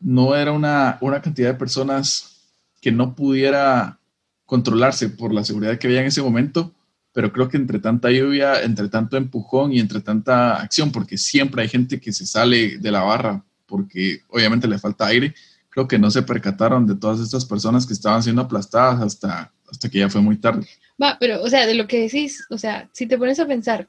no 0.00 0.34
era 0.34 0.52
una, 0.52 0.98
una 1.00 1.20
cantidad 1.20 1.52
de 1.52 1.58
personas 1.58 2.50
que 2.80 2.92
no 2.92 3.14
pudiera 3.14 3.98
controlarse 4.46 5.08
por 5.08 5.34
la 5.34 5.44
seguridad 5.44 5.78
que 5.78 5.88
había 5.88 6.00
en 6.00 6.06
ese 6.06 6.22
momento, 6.22 6.72
pero 7.12 7.32
creo 7.32 7.48
que 7.48 7.56
entre 7.56 7.80
tanta 7.80 8.10
lluvia, 8.10 8.62
entre 8.62 8.88
tanto 8.88 9.16
empujón 9.16 9.72
y 9.72 9.80
entre 9.80 10.00
tanta 10.00 10.60
acción, 10.60 10.92
porque 10.92 11.18
siempre 11.18 11.62
hay 11.62 11.68
gente 11.68 12.00
que 12.00 12.12
se 12.12 12.26
sale 12.26 12.78
de 12.78 12.90
la 12.90 13.02
barra 13.02 13.44
porque 13.66 14.22
obviamente 14.28 14.66
le 14.66 14.78
falta 14.78 15.06
aire, 15.06 15.34
creo 15.70 15.88
que 15.88 15.98
no 15.98 16.10
se 16.10 16.22
percataron 16.22 16.86
de 16.86 16.96
todas 16.96 17.20
estas 17.20 17.44
personas 17.44 17.86
que 17.86 17.92
estaban 17.92 18.22
siendo 18.22 18.42
aplastadas 18.42 19.00
hasta, 19.00 19.52
hasta 19.70 19.88
que 19.88 19.98
ya 19.98 20.08
fue 20.08 20.20
muy 20.20 20.36
tarde. 20.36 20.66
Va, 21.00 21.16
pero, 21.20 21.42
o 21.42 21.48
sea, 21.48 21.66
de 21.66 21.74
lo 21.74 21.86
que 21.86 22.00
decís, 22.00 22.44
o 22.50 22.58
sea, 22.58 22.88
si 22.92 23.06
te 23.06 23.18
pones 23.18 23.38
a 23.38 23.46
pensar, 23.46 23.88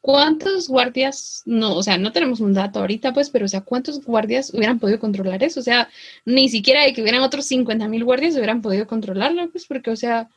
¿cuántos 0.00 0.68
guardias, 0.68 1.42
no, 1.46 1.74
o 1.74 1.82
sea, 1.82 1.96
no 1.96 2.12
tenemos 2.12 2.40
un 2.40 2.52
dato 2.52 2.80
ahorita, 2.80 3.14
pues, 3.14 3.30
pero, 3.30 3.46
o 3.46 3.48
sea, 3.48 3.62
¿cuántos 3.62 4.04
guardias 4.04 4.52
hubieran 4.52 4.78
podido 4.78 4.98
controlar 4.98 5.42
eso? 5.42 5.60
O 5.60 5.62
sea, 5.62 5.88
ni 6.24 6.48
siquiera 6.48 6.82
de 6.82 6.92
que 6.92 7.02
hubieran 7.02 7.22
otros 7.22 7.46
50 7.46 7.88
mil 7.88 8.04
guardias 8.04 8.34
hubieran 8.34 8.60
podido 8.60 8.86
controlarlo, 8.86 9.50
pues, 9.50 9.66
porque, 9.66 9.90
o 9.90 9.96
sea, 9.96 10.28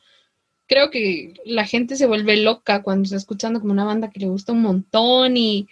creo 0.68 0.92
que 0.92 1.34
la 1.46 1.66
gente 1.66 1.96
se 1.96 2.08
vuelve 2.08 2.38
loca 2.38 2.84
cuando 2.84 3.04
está 3.04 3.18
escuchando 3.18 3.60
como 3.60 3.74
una 3.74 3.84
banda 3.84 4.10
que 4.10 4.20
le 4.20 4.28
gusta 4.28 4.54
un 4.54 4.62
montón 4.62 5.36
y 5.38 5.68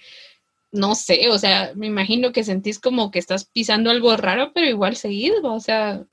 no 0.74 0.96
sé, 0.96 1.30
o 1.30 1.38
sea, 1.38 1.72
me 1.76 1.88
imagino 1.88 2.32
que 2.34 2.44
sentís 2.44 2.80
como 2.80 3.12
que 3.12 3.20
estás 3.20 3.46
pisando 3.46 3.92
algo 3.92 4.18
raro, 4.18 4.52
pero 4.54 4.68
igual 4.68 4.96
seguido, 4.96 5.54
o 5.54 5.60
sea, 5.60 6.04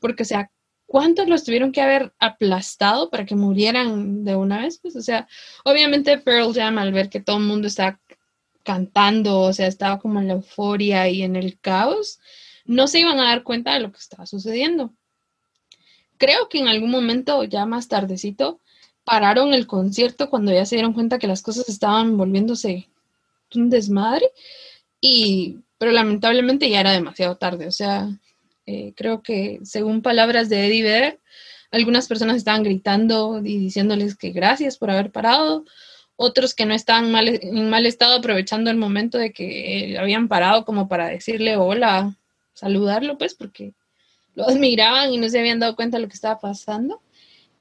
porque, 0.00 0.22
o 0.24 0.26
sea, 0.26 0.50
¿cuántos 0.86 1.28
los 1.28 1.44
tuvieron 1.44 1.72
que 1.72 1.82
haber 1.82 2.14
aplastado 2.18 3.10
para 3.10 3.26
que 3.26 3.36
murieran 3.36 4.24
de 4.24 4.34
una 4.34 4.62
vez? 4.62 4.78
Pues, 4.80 4.96
o 4.96 5.02
sea, 5.02 5.28
obviamente 5.64 6.18
Pearl 6.18 6.54
Jam 6.54 6.78
al 6.78 6.92
ver 6.92 7.10
que 7.10 7.20
todo 7.20 7.36
el 7.36 7.44
mundo 7.44 7.68
está 7.68 8.00
cantando, 8.62 9.40
o 9.40 9.52
sea, 9.52 9.66
estaba 9.66 9.98
como 9.98 10.20
en 10.20 10.28
la 10.28 10.34
euforia 10.34 11.08
y 11.08 11.22
en 11.22 11.36
el 11.36 11.60
caos, 11.60 12.18
no 12.64 12.88
se 12.88 13.00
iban 13.00 13.20
a 13.20 13.24
dar 13.24 13.42
cuenta 13.42 13.74
de 13.74 13.80
lo 13.80 13.92
que 13.92 13.98
estaba 13.98 14.24
sucediendo. 14.24 14.94
Creo 16.16 16.48
que 16.48 16.60
en 16.60 16.68
algún 16.68 16.90
momento, 16.90 17.44
ya 17.44 17.66
más 17.66 17.88
tardecito, 17.88 18.60
pararon 19.04 19.52
el 19.52 19.66
concierto 19.66 20.30
cuando 20.30 20.50
ya 20.52 20.64
se 20.64 20.76
dieron 20.76 20.94
cuenta 20.94 21.18
que 21.18 21.26
las 21.26 21.42
cosas 21.42 21.68
estaban 21.68 22.16
volviéndose 22.16 22.88
un 23.54 23.70
desmadre, 23.70 24.30
y, 25.00 25.58
pero 25.78 25.92
lamentablemente 25.92 26.68
ya 26.70 26.80
era 26.80 26.92
demasiado 26.92 27.36
tarde. 27.36 27.66
O 27.66 27.72
sea, 27.72 28.08
eh, 28.66 28.92
creo 28.96 29.22
que 29.22 29.60
según 29.64 30.02
palabras 30.02 30.48
de 30.48 30.66
Eddie 30.66 30.82
Vedder, 30.82 31.20
algunas 31.70 32.06
personas 32.06 32.36
estaban 32.36 32.62
gritando 32.62 33.40
y 33.42 33.58
diciéndoles 33.58 34.16
que 34.16 34.30
gracias 34.30 34.76
por 34.76 34.90
haber 34.90 35.10
parado, 35.10 35.64
otros 36.16 36.54
que 36.54 36.66
no 36.66 36.74
estaban 36.74 37.10
mal, 37.10 37.28
en 37.28 37.70
mal 37.70 37.86
estado 37.86 38.16
aprovechando 38.16 38.70
el 38.70 38.76
momento 38.76 39.18
de 39.18 39.32
que 39.32 39.96
habían 39.98 40.28
parado 40.28 40.64
como 40.64 40.86
para 40.86 41.08
decirle 41.08 41.56
hola, 41.56 42.16
saludarlo, 42.52 43.18
pues 43.18 43.34
porque 43.34 43.72
lo 44.34 44.48
admiraban 44.48 45.12
y 45.12 45.18
no 45.18 45.28
se 45.28 45.40
habían 45.40 45.58
dado 45.58 45.74
cuenta 45.74 45.96
de 45.96 46.02
lo 46.02 46.08
que 46.08 46.14
estaba 46.14 46.38
pasando. 46.38 47.02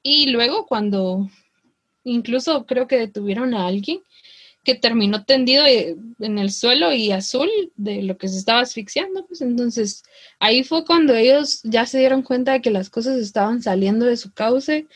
Y 0.03 0.29
luego 0.29 0.67
cuando 0.67 1.29
incluso 2.03 2.65
creo 2.65 2.87
que 2.87 2.97
detuvieron 2.97 3.53
a 3.53 3.67
alguien, 3.67 4.01
que 4.63 4.75
terminó 4.75 5.23
tendido 5.25 5.65
eh, 5.65 5.95
en 6.19 6.37
el 6.37 6.51
suelo 6.51 6.93
y 6.93 7.11
azul 7.11 7.49
de 7.77 8.03
lo 8.03 8.17
que 8.17 8.27
se 8.27 8.37
estaba 8.37 8.61
asfixiando. 8.61 9.25
Pues 9.25 9.41
entonces 9.41 10.03
ahí 10.39 10.63
fue 10.63 10.85
cuando 10.85 11.15
ellos 11.15 11.61
ya 11.63 11.85
se 11.85 11.99
dieron 11.99 12.21
cuenta 12.21 12.53
de 12.53 12.61
que 12.61 12.69
las 12.69 12.89
cosas 12.89 13.17
estaban 13.17 13.61
saliendo 13.61 14.05
de 14.05 14.17
su 14.17 14.31
cauce, 14.33 14.87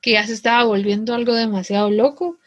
que 0.00 0.12
ya 0.12 0.26
se 0.26 0.32
estaba 0.32 0.64
volviendo 0.64 1.14
algo 1.14 1.34
demasiado 1.34 1.90
loco. 1.90 2.38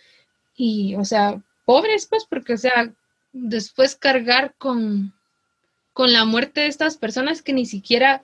Y, 0.58 0.96
o 0.96 1.06
sea, 1.06 1.42
pobres, 1.66 2.08
pues, 2.08 2.26
porque, 2.26 2.54
o 2.54 2.58
sea, 2.58 2.94
después 3.32 3.96
cargar 3.96 4.54
con, 4.58 5.14
con 5.94 6.12
la 6.14 6.26
muerte 6.26 6.62
de 6.62 6.68
estas 6.68 6.98
personas 6.98 7.42
que 7.42 7.54
ni 7.54 7.66
siquiera 7.66 8.22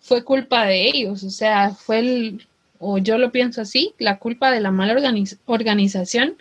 fue 0.00 0.24
culpa 0.24 0.66
de 0.66 0.86
ellos, 0.86 1.24
o 1.24 1.30
sea, 1.30 1.70
fue 1.70 1.98
el, 1.98 2.46
o 2.78 2.98
yo 2.98 3.18
lo 3.18 3.32
pienso 3.32 3.60
así, 3.60 3.94
la 3.98 4.18
culpa 4.18 4.50
de 4.50 4.60
la 4.60 4.70
mala 4.70 4.94
organización 5.46 6.36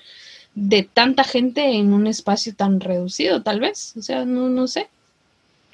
de 0.55 0.83
tanta 0.83 1.25
gente 1.25 1.75
en 1.75 1.93
un 1.93 2.07
espacio 2.07 2.55
tan 2.55 2.79
reducido, 2.79 3.43
tal 3.43 3.59
vez. 3.59 3.93
O 3.97 4.01
sea, 4.01 4.25
no, 4.25 4.49
no 4.49 4.67
sé. 4.67 4.87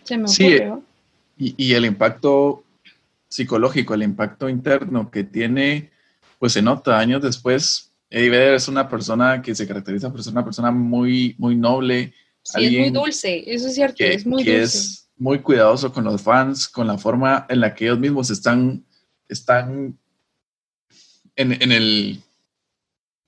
Se 0.03 0.17
me 0.17 0.23
ocurre. 0.23 0.81
Sí, 1.37 1.55
y, 1.57 1.73
el 1.73 1.85
impacto 1.85 2.63
psicológico, 3.27 3.93
el 3.93 4.03
impacto 4.03 4.49
interno 4.49 5.09
que 5.09 5.23
tiene, 5.23 5.91
pues 6.39 6.53
se 6.53 6.61
nota 6.61 6.99
años 6.99 7.21
después. 7.21 7.91
Eddie 8.09 8.29
Vedder 8.29 8.55
es 8.55 8.67
una 8.67 8.89
persona 8.89 9.41
que 9.41 9.55
se 9.55 9.67
caracteriza 9.67 10.11
por 10.11 10.21
ser 10.21 10.33
una 10.33 10.43
persona 10.43 10.71
muy, 10.71 11.35
muy 11.37 11.55
noble. 11.55 12.13
Sí, 12.43 12.65
es 12.65 12.79
muy 12.79 12.89
dulce, 12.89 13.43
eso 13.47 13.67
es 13.67 13.75
cierto, 13.75 14.03
es 14.03 14.25
muy 14.25 14.43
que 14.43 14.61
es 14.61 15.09
muy 15.17 15.39
cuidadoso 15.39 15.93
con 15.93 16.03
los 16.03 16.21
fans, 16.21 16.67
con 16.67 16.87
la 16.87 16.97
forma 16.97 17.45
en 17.47 17.59
la 17.59 17.73
que 17.73 17.85
ellos 17.85 17.99
mismos 17.99 18.31
están, 18.31 18.83
están 19.29 19.97
en, 21.35 21.61
en 21.61 21.71
el 21.71 22.21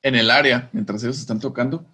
en 0.04 0.16
el 0.16 0.30
área 0.30 0.70
mientras 0.74 1.04
ellos 1.04 1.18
están 1.18 1.40
tocando 1.40 1.86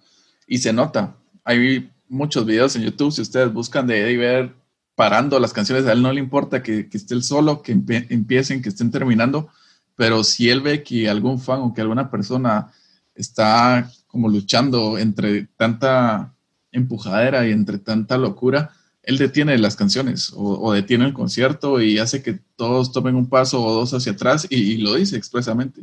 y 0.45 0.57
se 0.57 0.73
nota. 0.73 1.15
Hay 1.45 1.89
muchos 2.09 2.45
videos 2.45 2.75
en 2.75 2.81
YouTube, 2.81 3.13
si 3.13 3.21
ustedes 3.21 3.53
buscan 3.53 3.87
de 3.87 4.01
Eddie 4.01 4.51
parando 4.95 5.39
las 5.39 5.53
canciones, 5.53 5.85
a 5.85 5.93
él 5.93 6.01
no 6.01 6.11
le 6.11 6.19
importa 6.19 6.61
que, 6.61 6.89
esté 6.91 7.13
el 7.13 7.23
solo, 7.23 7.61
que 7.61 7.71
empiecen, 7.71 8.61
que 8.61 8.67
estén 8.67 8.91
terminando, 8.91 9.49
pero 9.95 10.25
si 10.25 10.49
él 10.49 10.59
ve 10.59 10.83
que 10.83 11.09
algún 11.09 11.39
fan 11.39 11.61
o 11.61 11.73
que 11.73 11.79
alguna 11.79 12.11
persona 12.11 12.71
está 13.15 13.89
como 14.07 14.27
luchando 14.27 14.97
entre 14.97 15.47
tanta 15.55 16.33
empujadera 16.71 17.47
y 17.47 17.51
entre 17.51 17.77
tanta 17.77 18.17
locura, 18.17 18.71
él 19.03 19.17
detiene 19.17 19.57
las 19.57 19.75
canciones 19.75 20.33
o, 20.35 20.73
detiene 20.73 21.05
el 21.05 21.13
concierto 21.13 21.81
y 21.81 21.97
hace 21.99 22.21
que 22.21 22.39
todos 22.55 22.91
tomen 22.91 23.15
un 23.15 23.29
paso 23.29 23.63
o 23.63 23.73
dos 23.73 23.93
hacia 23.93 24.11
atrás 24.11 24.47
y, 24.49 24.77
lo 24.77 24.95
dice 24.95 25.15
expresamente. 25.15 25.81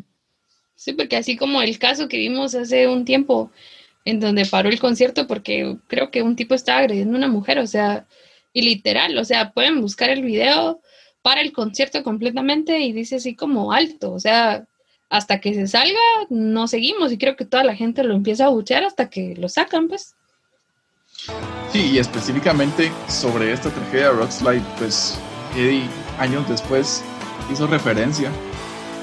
Sí, 0.77 0.93
porque 0.93 1.17
así 1.17 1.37
como 1.37 1.63
el 1.63 1.79
caso 1.79 2.07
que 2.09 2.19
vimos 2.19 2.55
hace 2.55 2.87
un 2.87 3.05
tiempo 3.05 3.51
en 4.05 4.21
donde 4.21 4.47
paró 4.47 4.69
el 4.69 4.79
concierto 4.79 5.27
porque 5.27 5.77
creo 5.89 6.11
que 6.11 6.23
un 6.23 6.37
tipo 6.37 6.55
estaba 6.55 6.79
agrediendo 6.79 7.15
a 7.15 7.19
una 7.19 7.29
mujer, 7.29 7.59
o 7.59 7.67
sea, 7.67 8.07
y 8.53 8.63
literal, 8.63 9.19
o 9.19 9.25
sea, 9.25 9.53
pueden 9.53 9.81
buscar 9.81 10.11
el 10.11 10.23
video, 10.23 10.81
para 11.27 11.41
el 11.41 11.53
concierto 11.53 12.05
completamente 12.05 12.79
y 12.79 12.93
dice 12.93 13.17
así 13.17 13.35
como 13.35 13.73
alto, 13.73 14.13
o 14.13 14.21
sea, 14.21 14.65
hasta 15.11 15.41
que 15.41 15.55
se 15.55 15.67
salga 15.67 15.99
no 16.31 16.69
seguimos 16.69 17.11
y 17.11 17.19
creo 17.19 17.35
que 17.35 17.45
toda 17.45 17.65
la 17.65 17.75
gente 17.75 18.05
lo 18.05 18.15
empieza 18.15 18.45
a 18.45 18.51
buchear 18.51 18.85
hasta 18.85 19.11
que 19.11 19.35
lo 19.37 19.49
sacan, 19.49 19.89
pues. 19.89 20.15
Sí, 21.73 21.91
y 21.95 21.99
específicamente 21.99 22.93
sobre 23.09 23.53
esta 23.53 23.71
tragedia 23.71 24.11
de 24.11 24.13
Rockslide, 24.13 24.63
pues 24.79 25.19
Eddie 25.57 25.89
años 26.21 26.49
después 26.49 27.03
hizo 27.53 27.67
referencia 27.67 28.31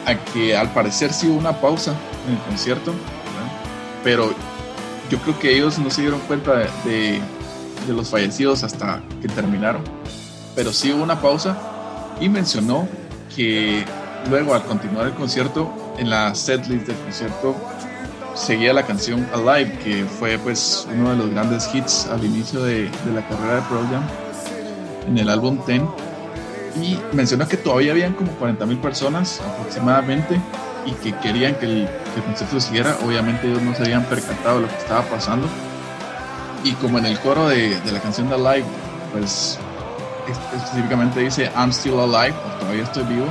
a 0.06 0.16
que 0.16 0.56
al 0.56 0.72
parecer 0.74 1.14
sí 1.14 1.28
hubo 1.28 1.38
una 1.38 1.60
pausa 1.60 1.94
en 2.28 2.36
el 2.36 2.40
concierto, 2.42 2.94
pero 4.04 4.34
yo 5.10 5.18
creo 5.20 5.40
que 5.40 5.56
ellos 5.56 5.80
no 5.80 5.90
se 5.90 6.02
dieron 6.02 6.20
cuenta 6.22 6.68
de, 6.84 7.22
los 7.88 8.10
fallecidos 8.10 8.64
hasta 8.64 9.02
que 9.22 9.28
terminaron, 9.28 9.84
pero 10.56 10.72
sí 10.72 10.92
hubo 10.92 11.04
una 11.04 11.20
pausa 11.22 11.58
y 12.20 12.30
mencionó 12.30 12.88
que 13.36 13.84
luego 14.30 14.54
al 14.54 14.64
continuar 14.64 15.08
el 15.08 15.14
concierto, 15.14 15.72
en 15.98 16.10
la 16.10 16.34
setlist 16.34 16.88
del 16.88 16.98
concierto 16.98 17.56
seguía 18.36 18.74
la 18.74 18.84
canción 18.84 19.28
Alive, 19.34 19.78
que 19.80 20.06
fue 20.06 20.38
pues 20.40 20.88
uno 20.92 21.12
de 21.12 21.18
los 21.18 21.30
grandes 21.30 21.70
hits 21.74 22.08
al 22.08 22.24
inicio 22.24 22.64
de, 22.64 22.90
de 22.90 23.12
la 23.14 23.28
carrera 23.28 23.56
de 23.56 23.62
Pearl 23.62 23.88
Jam 23.90 24.04
en 25.08 25.18
el 25.18 25.30
álbum 25.30 25.58
Ten. 25.66 25.88
Y 26.82 27.00
mencionó 27.12 27.48
que 27.48 27.58
todavía 27.58 27.92
habían 27.92 28.14
como 28.14 28.32
40.000 28.40 28.82
personas 28.82 29.42
aproximadamente 29.42 30.40
y 30.86 30.92
que 30.92 31.14
querían 31.20 31.56
que 31.56 31.66
el, 31.66 31.90
concierto 32.26 32.60
siguiera. 32.60 32.98
Obviamente 33.06 33.48
ellos 33.48 33.62
no 33.62 33.76
se 33.76 33.84
habían 33.84 34.04
percatado 34.06 34.58
de 34.58 34.62
lo 34.64 34.68
que 34.70 34.78
estaba 34.78 35.04
pasando. 35.04 35.48
Y 36.64 36.72
como 36.74 36.98
en 36.98 37.06
el 37.06 37.20
coro 37.20 37.48
de, 37.48 37.80
de 37.80 37.92
la 37.92 38.00
canción 38.00 38.30
de 38.30 38.36
Alive, 38.36 38.66
pues 39.12 39.60
específicamente 40.28 41.20
dice 41.20 41.52
I'm 41.56 41.72
still 41.72 42.00
alive, 42.00 42.36
o 42.38 42.60
todavía 42.60 42.84
estoy 42.84 43.04
vivo. 43.04 43.28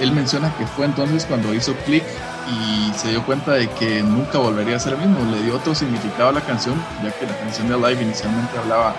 Él 0.00 0.12
menciona 0.12 0.54
que 0.56 0.66
fue 0.66 0.86
entonces 0.86 1.26
cuando 1.26 1.52
hizo 1.52 1.74
clic 1.84 2.04
y 2.48 2.92
se 2.94 3.10
dio 3.10 3.24
cuenta 3.24 3.52
de 3.52 3.68
que 3.68 4.02
nunca 4.02 4.38
volvería 4.38 4.76
a 4.76 4.80
ser 4.80 4.94
el 4.94 5.00
mismo. 5.00 5.30
Le 5.30 5.42
dio 5.42 5.56
otro 5.56 5.74
significado 5.74 6.30
a 6.30 6.32
la 6.32 6.40
canción, 6.40 6.74
ya 7.02 7.12
que 7.12 7.26
la 7.26 7.36
canción 7.38 7.68
de 7.68 7.74
Alive 7.74 8.02
inicialmente 8.02 8.58
hablaba 8.58 8.94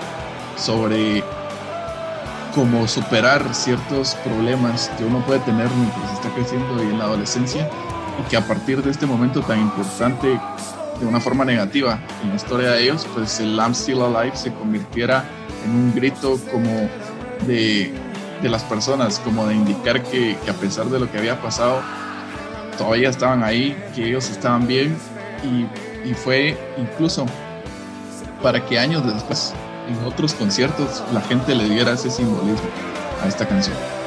sobre 0.58 1.24
cómo 2.53 2.88
superar 2.88 3.53
ciertos 3.53 4.15
problemas 4.15 4.89
que 4.98 5.05
uno 5.05 5.25
puede 5.25 5.39
tener 5.39 5.70
mientras 5.70 6.13
está 6.13 6.29
creciendo 6.34 6.84
y 6.84 6.88
en 6.88 7.00
la 7.00 7.05
adolescencia 7.05 7.70
y 8.20 8.29
que 8.29 8.38
a 8.38 8.46
partir 8.46 8.81
de 8.84 8.91
este 8.91 9.05
momento 9.05 9.41
tan 9.41 9.60
importante 9.60 10.39
de 11.00 11.05
una 11.05 11.20
forma 11.20 11.46
negativa 11.46 12.00
en 12.24 12.29
la 12.29 12.36
historia 12.36 12.72
de 12.72 12.84
ellos, 12.84 13.08
pues 13.13 13.39
el 13.39 13.55
I'm 13.55 13.74
Still 13.74 14.01
Alive 14.01 14.36
se 14.36 14.53
convirtiera 14.53 15.24
en 15.65 15.72
un 15.72 15.96
grito 15.96 16.39
como 16.51 16.89
de, 17.48 17.91
de 18.41 18.50
las 18.50 18.63
personas, 18.63 19.20
como 19.20 19.48
de 19.48 19.55
indicar 19.55 20.03
que, 20.03 20.38
que, 20.43 20.51
a 20.51 20.53
pesar 20.53 20.86
de 20.88 21.00
lo 21.00 21.12
que 21.12 21.17
había 21.17 21.41
pasado, 21.41 21.81
todavía 22.78 23.10
estaban 23.10 23.43
ahí, 23.43 23.76
que 23.95 24.10
ellos 24.10 24.30
estaban 24.30 24.67
bien 24.67 24.95
y, 25.43 25.65
y 26.08 26.13
fue 26.13 26.58
incluso 26.78 27.26
para 28.43 28.63
que 28.65 28.78
años 28.78 29.06
después 29.06 29.54
en 29.91 30.06
otros 30.06 30.34
conciertos 30.34 31.04
la 31.13 31.21
gente 31.21 31.56
le 31.56 31.65
diera 31.65 31.93
ese 31.93 32.10
simbolismo 32.10 32.69
a 33.23 33.27
esta 33.27 33.47
canción. 33.47 34.01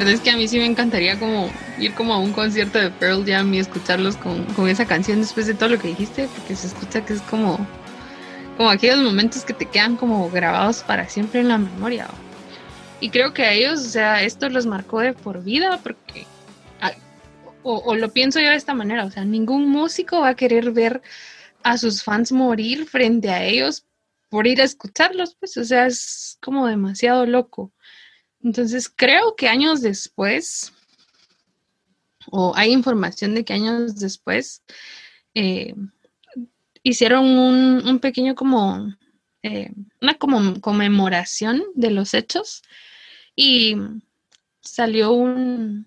Verdad 0.00 0.14
es 0.14 0.20
que 0.22 0.30
a 0.30 0.36
mí 0.36 0.48
sí 0.48 0.58
me 0.58 0.64
encantaría 0.64 1.18
ir 1.78 1.92
como 1.92 2.14
a 2.14 2.18
un 2.18 2.32
concierto 2.32 2.78
de 2.78 2.88
Pearl 2.88 3.22
Jam 3.26 3.52
y 3.52 3.58
escucharlos 3.58 4.16
con, 4.16 4.46
esa 4.66 4.86
canción 4.86 5.20
después 5.20 5.46
de 5.46 5.52
todo 5.52 5.68
lo 5.68 5.78
que 5.78 5.88
dijiste, 5.88 6.26
porque 6.34 6.56
se 6.56 6.68
escucha 6.68 7.04
que 7.04 7.12
es 7.12 7.20
como, 7.20 7.58
como 8.56 8.70
aquellos 8.70 8.96
momentos 9.00 9.44
que 9.44 9.52
te 9.52 9.66
quedan 9.66 9.96
como 9.96 10.30
grabados 10.30 10.82
para 10.82 11.06
siempre 11.06 11.40
en 11.40 11.48
la 11.48 11.58
memoria. 11.58 12.08
Y 12.98 13.10
creo 13.10 13.34
que 13.34 13.42
a 13.42 13.52
ellos, 13.52 13.80
o 13.80 13.90
sea, 13.90 14.22
esto 14.22 14.48
los 14.48 14.64
marcó 14.64 15.00
de 15.00 15.12
por 15.12 15.44
vida, 15.44 15.78
porque, 15.82 16.26
o, 17.62 17.76
o 17.76 17.94
lo 17.94 18.10
pienso 18.10 18.40
yo 18.40 18.48
de 18.48 18.56
esta 18.56 18.72
manera, 18.72 19.04
o 19.04 19.10
sea, 19.10 19.26
ningún 19.26 19.68
músico 19.68 20.20
va 20.20 20.30
a 20.30 20.34
querer 20.34 20.70
ver 20.70 21.02
a 21.62 21.76
sus 21.76 22.02
fans 22.02 22.32
morir 22.32 22.86
frente 22.86 23.28
a 23.28 23.44
ellos 23.44 23.84
por 24.30 24.46
ir 24.46 24.62
a 24.62 24.64
escucharlos, 24.64 25.34
pues, 25.34 25.58
o 25.58 25.64
sea, 25.64 25.84
es 25.84 26.38
como 26.40 26.66
demasiado 26.66 27.26
loco. 27.26 27.70
Entonces, 28.42 28.88
creo 28.88 29.36
que 29.36 29.48
años 29.48 29.82
después, 29.82 30.72
o 32.30 32.52
hay 32.56 32.72
información 32.72 33.34
de 33.34 33.44
que 33.44 33.52
años 33.52 33.96
después, 33.96 34.62
eh, 35.34 35.74
hicieron 36.82 37.26
un, 37.26 37.98
pequeño 38.00 38.34
como, 38.34 38.94
eh, 39.42 39.72
una 40.00 40.14
como 40.14 40.60
conmemoración 40.60 41.62
de 41.74 41.90
los 41.90 42.14
hechos 42.14 42.62
y 43.36 43.76
salió 44.60 45.12
un... 45.12 45.86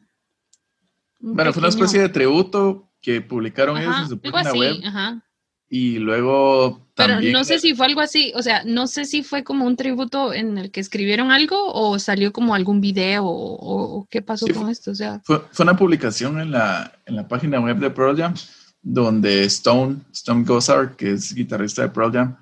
bueno, 1.20 1.54
fue 1.54 1.62
una 1.62 1.70
especie 1.70 2.02
de 2.02 2.10
tributo 2.10 2.92
que 3.02 3.22
publicaron 3.22 3.78
ellos 3.78 3.96
en 4.00 4.10
su 4.10 4.20
página 4.20 4.54
web. 4.54 4.82
Ajá. 4.86 5.24
Y 5.70 5.98
luego 5.98 6.83
Pero 6.96 7.20
no 7.22 7.44
sé 7.44 7.60
si 7.60 7.74
fue 7.74 7.88
algo 7.88 8.02
así, 8.02 8.32
o 8.36 8.44
sea, 8.44 8.64
no 8.66 8.86
sé 8.86 9.06
si 9.06 9.24
fue 9.24 9.44
como 9.44 9.66
un 9.66 9.76
tributo 9.76 10.32
en 10.32 10.60
el 10.60 10.70
que 10.70 10.80
escribieron 10.80 11.32
algo 11.32 11.74
o 11.74 11.98
salió 11.98 12.32
como 12.32 12.54
algún 12.54 12.82
video 12.82 13.24
o, 13.26 14.08
qué 14.12 14.22
pasó 14.22 14.46
con 14.54 14.70
esto, 14.70 14.92
o 14.92 14.96
sea. 14.96 15.20
Fue, 15.24 15.42
una 15.60 15.76
publicación 15.76 16.40
en 16.40 16.52
la, 16.52 16.92
en 17.06 17.16
la 17.16 17.28
página 17.28 17.60
web 17.60 17.78
de 17.78 17.90
Pearl 17.90 18.16
Jam 18.16 18.36
donde 18.84 19.46
Stone, 19.46 20.02
Stone 20.12 20.44
Gossard, 20.44 20.96
que 20.96 21.12
es 21.12 21.34
guitarrista 21.34 21.82
de 21.82 21.90
Pearl 21.90 22.12
Jam, 22.12 22.38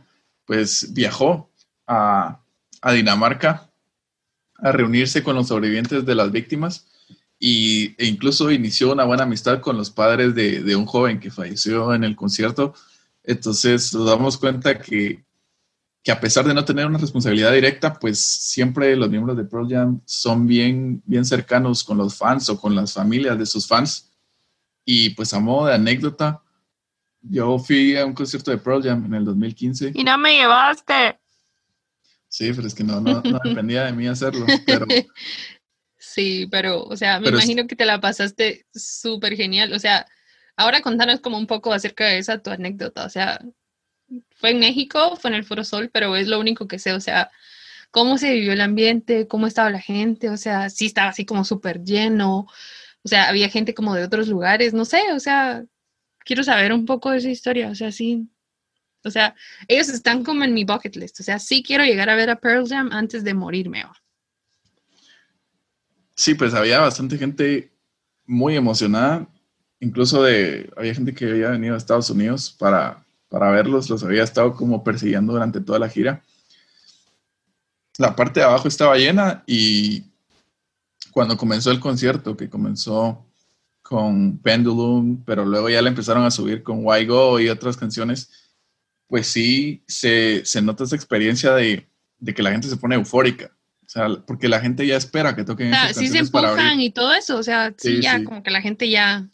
pues 0.45 0.91
viajó 0.91 1.49
a, 1.87 2.41
a 2.81 2.91
Dinamarca 2.91 3.69
a 4.57 4.71
reunirse 4.71 5.23
con 5.23 5.35
los 5.35 5.47
sobrevivientes 5.47 6.05
de 6.05 6.15
las 6.15 6.31
víctimas 6.31 6.87
y, 7.39 7.95
e 7.97 8.07
incluso 8.07 8.51
inició 8.51 8.91
una 8.91 9.03
buena 9.03 9.23
amistad 9.23 9.61
con 9.61 9.77
los 9.77 9.91
padres 9.91 10.35
de, 10.35 10.61
de 10.61 10.75
un 10.75 10.85
joven 10.85 11.19
que 11.19 11.31
falleció 11.31 11.93
en 11.93 12.03
el 12.03 12.15
concierto 12.15 12.73
entonces 13.23 13.93
nos 13.93 14.07
damos 14.07 14.37
cuenta 14.37 14.79
que, 14.79 15.23
que, 16.03 16.11
a 16.11 16.19
pesar 16.19 16.45
de 16.45 16.53
no 16.53 16.65
tener 16.65 16.85
una 16.85 16.97
responsabilidad 16.97 17.53
directa, 17.53 17.93
pues 17.93 18.19
siempre 18.19 18.95
los 18.95 19.09
miembros 19.09 19.37
de 19.37 19.45
Pearl 19.45 19.69
Jam 19.69 20.01
son 20.05 20.47
bien, 20.47 21.01
bien 21.05 21.25
cercanos 21.25 21.83
con 21.83 21.97
los 21.97 22.15
fans 22.15 22.49
o 22.49 22.59
con 22.59 22.75
las 22.75 22.93
familias 22.93 23.37
de 23.37 23.45
sus 23.45 23.67
fans. 23.67 24.11
Y 24.83 25.11
pues 25.11 25.33
a 25.33 25.39
modo 25.39 25.67
de 25.67 25.75
anécdota, 25.75 26.41
yo 27.21 27.59
fui 27.59 27.95
a 27.95 28.05
un 28.05 28.13
concierto 28.13 28.49
de 28.51 28.57
Pearl 28.57 28.83
Jam 28.83 29.05
en 29.05 29.13
el 29.13 29.25
2015. 29.25 29.91
Y 29.93 30.03
no 30.03 30.17
me 30.17 30.37
llevaste. 30.37 31.19
Sí, 32.27 32.51
pero 32.53 32.65
es 32.65 32.73
que 32.73 32.83
no, 32.83 33.01
no, 33.01 33.21
dependía 33.43 33.83
de 33.85 33.91
mí 33.91 34.07
hacerlo. 34.07 34.45
Pero, 34.65 34.85
sí, 35.99 36.47
pero, 36.49 36.83
o 36.83 36.95
sea, 36.95 37.19
me 37.19 37.29
imagino 37.29 37.67
que 37.67 37.75
te 37.75 37.85
la 37.85 37.99
pasaste 37.99 38.65
súper 38.73 39.35
genial. 39.35 39.73
O 39.73 39.79
sea, 39.79 40.07
Ahora 40.55 40.81
contanos 40.81 41.19
como 41.21 41.37
un 41.37 41.47
poco 41.47 41.73
acerca 41.73 42.05
de 42.05 42.17
esa 42.19 42.41
tu 42.41 42.51
anécdota, 42.51 43.05
o 43.05 43.09
sea, 43.09 43.39
fue 44.31 44.51
en 44.51 44.59
México, 44.59 45.15
fue 45.15 45.29
en 45.29 45.35
el 45.35 45.45
Foro 45.45 45.63
Sol, 45.63 45.89
pero 45.91 46.15
es 46.15 46.27
lo 46.27 46.39
único 46.39 46.67
que 46.67 46.79
sé, 46.79 46.93
o 46.93 46.99
sea, 46.99 47.31
cómo 47.91 48.17
se 48.17 48.33
vivió 48.33 48.53
el 48.53 48.61
ambiente, 48.61 49.27
cómo 49.27 49.47
estaba 49.47 49.69
la 49.69 49.81
gente, 49.81 50.29
o 50.29 50.37
sea, 50.37 50.69
sí 50.69 50.87
estaba 50.87 51.09
así 51.09 51.25
como 51.25 51.45
súper 51.45 51.83
lleno, 51.83 52.47
o 53.03 53.07
sea, 53.07 53.29
había 53.29 53.49
gente 53.49 53.73
como 53.73 53.95
de 53.95 54.03
otros 54.03 54.27
lugares, 54.27 54.73
no 54.73 54.85
sé, 54.85 55.13
o 55.13 55.19
sea, 55.19 55.63
quiero 56.19 56.43
saber 56.43 56.73
un 56.73 56.85
poco 56.85 57.11
de 57.11 57.17
esa 57.19 57.29
historia, 57.29 57.69
o 57.69 57.75
sea, 57.75 57.91
sí, 57.91 58.27
o 59.03 59.09
sea, 59.09 59.35
ellos 59.67 59.89
están 59.89 60.23
como 60.23 60.43
en 60.43 60.53
mi 60.53 60.63
bucket 60.63 60.95
list, 60.95 61.19
o 61.19 61.23
sea, 61.23 61.39
sí 61.39 61.63
quiero 61.63 61.83
llegar 61.83 62.09
a 62.09 62.15
ver 62.15 62.29
a 62.29 62.39
Pearl 62.39 62.67
Jam 62.67 62.89
antes 62.91 63.23
de 63.23 63.33
morirme. 63.33 63.83
Sí, 66.15 66.35
pues 66.35 66.53
había 66.53 66.79
bastante 66.79 67.17
gente 67.17 67.71
muy 68.25 68.55
emocionada 68.55 69.27
incluso 69.81 70.23
de, 70.23 70.71
había 70.77 70.95
gente 70.95 71.13
que 71.13 71.25
había 71.29 71.49
venido 71.49 71.75
a 71.75 71.77
Estados 71.77 72.09
Unidos 72.09 72.55
para, 72.57 73.03
para 73.27 73.51
verlos, 73.51 73.89
los 73.89 74.03
había 74.03 74.23
estado 74.23 74.55
como 74.55 74.83
persiguiendo 74.83 75.33
durante 75.33 75.59
toda 75.59 75.79
la 75.79 75.89
gira. 75.89 76.23
La 77.97 78.15
parte 78.15 78.39
de 78.39 78.45
abajo 78.45 78.69
estaba 78.69 78.95
llena 78.95 79.43
y 79.45 80.03
cuando 81.11 81.35
comenzó 81.35 81.71
el 81.71 81.79
concierto, 81.79 82.37
que 82.37 82.49
comenzó 82.49 83.25
con 83.81 84.37
Pendulum, 84.37 85.23
pero 85.25 85.43
luego 85.43 85.69
ya 85.69 85.81
le 85.81 85.89
empezaron 85.89 86.23
a 86.23 86.31
subir 86.31 86.63
con 86.63 86.85
Why 86.85 87.05
Go 87.05 87.39
y 87.41 87.49
otras 87.49 87.75
canciones, 87.75 88.31
pues 89.07 89.27
sí 89.27 89.83
se, 89.87 90.45
se 90.45 90.61
nota 90.61 90.85
esa 90.85 90.95
experiencia 90.95 91.53
de, 91.53 91.89
de, 92.17 92.33
que 92.33 92.41
la 92.41 92.51
gente 92.51 92.69
se 92.69 92.77
pone 92.77 92.95
eufórica. 92.95 93.51
O 93.85 93.89
sea, 93.89 94.07
porque 94.25 94.47
la 94.47 94.61
gente 94.61 94.87
ya 94.87 94.95
espera 94.95 95.35
que 95.35 95.43
toquen. 95.43 95.73
O 95.73 95.75
sea, 95.75 95.93
sí 95.93 96.07
se 96.07 96.19
empujan 96.19 96.79
y 96.79 96.91
todo 96.91 97.13
eso. 97.13 97.37
O 97.37 97.43
sea, 97.43 97.73
sí, 97.77 98.01
ya 98.01 98.23
como 98.23 98.41
que 98.41 98.51
la 98.51 98.61
gente 98.61 98.89
ya. 98.89 99.27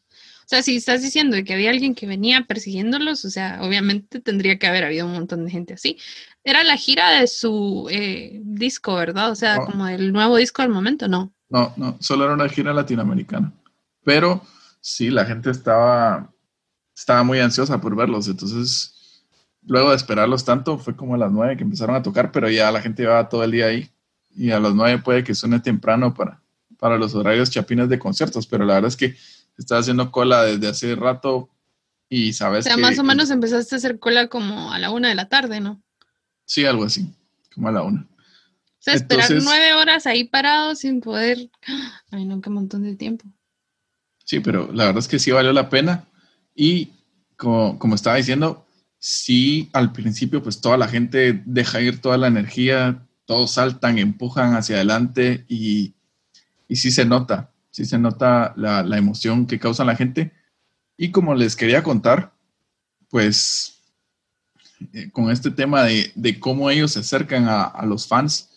O 0.48 0.50
sea, 0.50 0.64
si 0.64 0.78
estás 0.78 1.02
diciendo 1.02 1.36
que 1.46 1.54
había 1.54 1.72
alguien 1.72 1.94
que 1.94 2.08
venía 2.08 2.46
persiguiéndolos, 2.46 3.26
o 3.26 3.30
sea, 3.30 3.60
obviamente 3.62 4.22
tendría 4.22 4.58
que 4.58 4.66
haber 4.66 4.86
habido 4.86 5.06
un 5.06 5.12
montón 5.12 5.44
de 5.44 5.52
gente 5.52 5.74
así. 5.74 5.98
Era 6.42 6.64
la 6.64 6.78
gira 6.78 7.20
de 7.20 7.28
su 7.28 7.90
eh, 7.92 8.40
disco, 8.46 8.96
¿verdad? 8.96 9.30
O 9.30 9.36
sea, 9.36 9.58
como 9.58 9.90
el 9.90 10.14
nuevo 10.14 10.38
disco 10.38 10.62
del 10.62 10.72
momento, 10.72 11.10
¿no? 11.10 11.34
No, 11.50 11.74
no, 11.76 11.98
solo 12.00 12.24
era 12.24 12.34
una 12.34 12.48
gira 12.48 12.74
latinoamericana. 12.74 13.52
Pero 14.06 14.42
sí, 14.80 15.10
la 15.10 15.26
gente 15.26 15.52
estaba, 15.52 16.32
estaba 16.96 17.24
muy 17.24 17.40
ansiosa 17.40 17.82
por 17.82 17.94
verlos. 17.98 18.30
Entonces, 18.30 19.26
luego 19.64 19.90
de 19.90 19.98
esperarlos 19.98 20.46
tanto, 20.46 20.78
fue 20.78 20.96
como 20.96 21.16
a 21.16 21.18
las 21.18 21.32
nueve 21.34 21.58
que 21.58 21.64
empezaron 21.64 21.98
a 21.98 22.04
tocar, 22.04 22.32
pero 22.32 22.50
ya 22.50 22.72
la 22.72 22.80
gente 22.80 23.04
iba 23.04 23.28
todo 23.28 23.44
el 23.44 23.52
día 23.52 23.66
ahí. 23.66 23.92
Y 24.34 24.52
a 24.52 24.62
las 24.62 24.74
nueve 24.74 25.02
puede 25.04 25.26
que 25.26 25.36
suene 25.36 25.60
temprano 25.60 26.14
para, 26.14 26.42
para 26.80 26.98
los 26.98 27.14
horarios 27.16 27.50
chapines 27.50 27.90
de 27.90 28.00
conciertos, 28.00 28.48
pero 28.48 28.64
la 28.64 28.76
verdad 28.76 28.88
es 28.88 28.96
que 28.96 29.14
está 29.58 29.78
haciendo 29.78 30.12
cola 30.12 30.43
desde 30.43 30.67
hace 30.67 30.96
rato 30.96 31.50
y 32.10 32.34
sabes. 32.34 32.65
O 32.65 32.70
sea, 32.70 32.78
más 32.78 33.00
o 33.00 33.04
menos 33.04 33.30
empezaste 33.30 33.76
a 33.76 33.78
hacer 33.78 34.00
cola 34.00 34.28
como 34.28 34.72
a 34.72 34.80
la 34.80 34.91
una 34.91 35.10
de 35.10 35.15
la 35.15 35.30
tarde, 35.30 35.60
¿no? 35.60 35.82
Sí, 36.46 36.65
algo 36.65 36.86
así, 36.86 37.13
como 37.54 37.67
a 37.67 37.72
la 37.72 37.84
una 37.84 38.08
sea, 38.88 38.96
esperar 38.96 39.30
nueve 39.43 39.74
horas 39.74 40.06
ahí 40.06 40.24
parado 40.24 40.76
sin 40.76 41.02
poder. 41.02 41.50
Ay, 42.12 42.26
no, 42.26 42.41
qué 42.41 42.50
montón 42.50 42.84
de 42.84 42.96
tiempo. 42.96 43.26
Sí, 44.24 44.39
pero 44.39 44.72
la 44.74 44.86
verdad 44.86 45.00
es 45.00 45.08
que 45.08 45.20
sí 45.20 45.32
valió 45.32 45.54
la 45.54 45.70
pena. 45.70 46.06
Y 46.56 46.89
como, 47.36 47.78
como 47.80 47.96
estaba 47.96 48.15
diciendo, 48.15 48.65
sí, 48.98 49.70
al 49.74 49.91
principio, 49.91 50.41
pues 50.41 50.60
toda 50.62 50.78
la 50.78 50.88
gente 50.88 51.41
deja 51.46 51.82
ir 51.82 52.02
toda 52.02 52.17
la 52.17 52.28
energía, 52.28 53.06
todos 53.26 53.52
saltan, 53.52 53.98
empujan 54.00 54.56
hacia 54.56 54.78
adelante 54.78 55.46
y, 55.48 55.93
y 56.67 56.76
sí 56.78 56.91
se 56.91 57.06
nota, 57.06 57.52
sí 57.78 57.86
se 57.86 58.00
nota 58.00 58.56
la, 58.58 58.82
la 58.82 58.98
emoción 58.98 59.46
que 59.46 59.60
causa 59.60 59.86
la 59.86 59.96
gente. 59.96 60.32
Y 60.98 61.12
como 61.12 61.36
les 61.36 61.56
quería 61.56 61.84
contar, 61.84 62.34
pues 63.08 63.84
eh, 64.94 65.12
con 65.12 65.30
este 65.30 65.52
tema 65.52 65.84
de, 65.84 66.12
de, 66.16 66.40
cómo 66.40 66.72
ellos 66.72 66.94
se 66.94 67.02
acercan 67.02 67.48
a, 67.48 67.66
a 67.66 67.86
los 67.86 68.08
fans, 68.08 68.50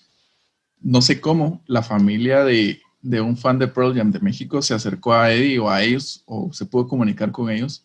no 0.80 1.02
sé 1.02 1.20
cómo 1.20 1.62
la 1.66 1.82
familia 1.82 2.44
de, 2.44 2.80
un 3.20 3.36
fan 3.36 3.58
de 3.58 3.68
Pearl 3.68 3.94
Jam 3.94 4.10
de 4.10 4.20
México 4.20 4.62
se 4.62 4.72
acercó 4.72 5.12
a 5.12 5.30
Eddie 5.30 5.58
o 5.58 5.68
a 5.68 5.82
ellos 5.82 6.22
o 6.24 6.50
se 6.54 6.64
pudo 6.64 6.88
comunicar 6.88 7.30
con 7.30 7.50
ellos 7.50 7.84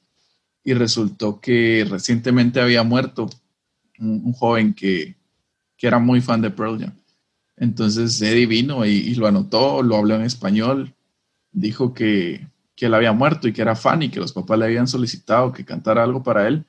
y 0.64 0.74
resultó 0.74 1.42
que 1.42 1.86
recientemente 1.90 2.62
había 2.62 2.84
muerto 2.84 3.30
un, 4.00 4.32
joven 4.32 4.74
que, 4.74 5.18
era 5.80 6.00
muy 6.00 6.22
fan 6.22 6.42
de 6.42 6.50
Pearl 6.50 6.80
Jam. 6.80 6.94
Entonces 7.58 8.22
Eddie 8.22 8.46
vino 8.46 8.86
y, 8.86 9.14
lo 9.16 9.28
anotó, 9.28 9.84
lo 9.84 9.98
habló 9.98 10.16
en 10.16 10.22
español, 10.22 10.95
dijo 11.56 11.94
que, 11.94 12.48
él 12.78 12.94
había 12.94 13.14
muerto 13.14 13.48
y 13.48 13.54
que 13.54 13.62
era 13.62 13.76
fan 13.76 14.04
y 14.04 14.10
que 14.10 14.20
los 14.20 14.34
papás 14.34 14.60
le 14.60 14.66
habían 14.66 14.88
solicitado 14.88 15.52
que 15.52 15.66
cantara 15.66 16.04
algo 16.04 16.22
para 16.22 16.48
él 16.48 16.66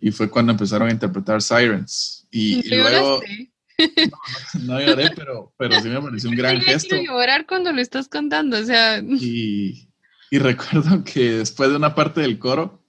y 0.00 0.12
fue 0.12 0.30
cuando 0.30 0.52
empezaron 0.52 0.88
a 0.88 0.92
interpretar 0.92 1.42
Sirens. 1.42 2.26
Y, 2.30 2.66
y 2.66 2.76
luego... 2.76 3.20
No, 4.64 4.80
lloré, 4.80 5.12
pero, 5.14 5.52
pero 5.56 5.80
sí 5.80 5.88
me 5.88 6.02
pareció 6.02 6.30
un 6.30 6.34
gran 6.34 6.60
gesto. 6.60 6.96
llorar 6.96 7.46
cuando 7.46 7.72
lo 7.72 7.80
estás 7.80 8.08
contando, 8.08 8.58
o 8.58 8.64
sea. 8.64 8.98
Y, 8.98 9.88
y, 10.32 10.38
recuerdo 10.40 11.04
que 11.04 11.34
después 11.34 11.70
de 11.70 11.76
una 11.76 11.94
parte 11.94 12.20
del 12.20 12.40
coro, 12.40 12.82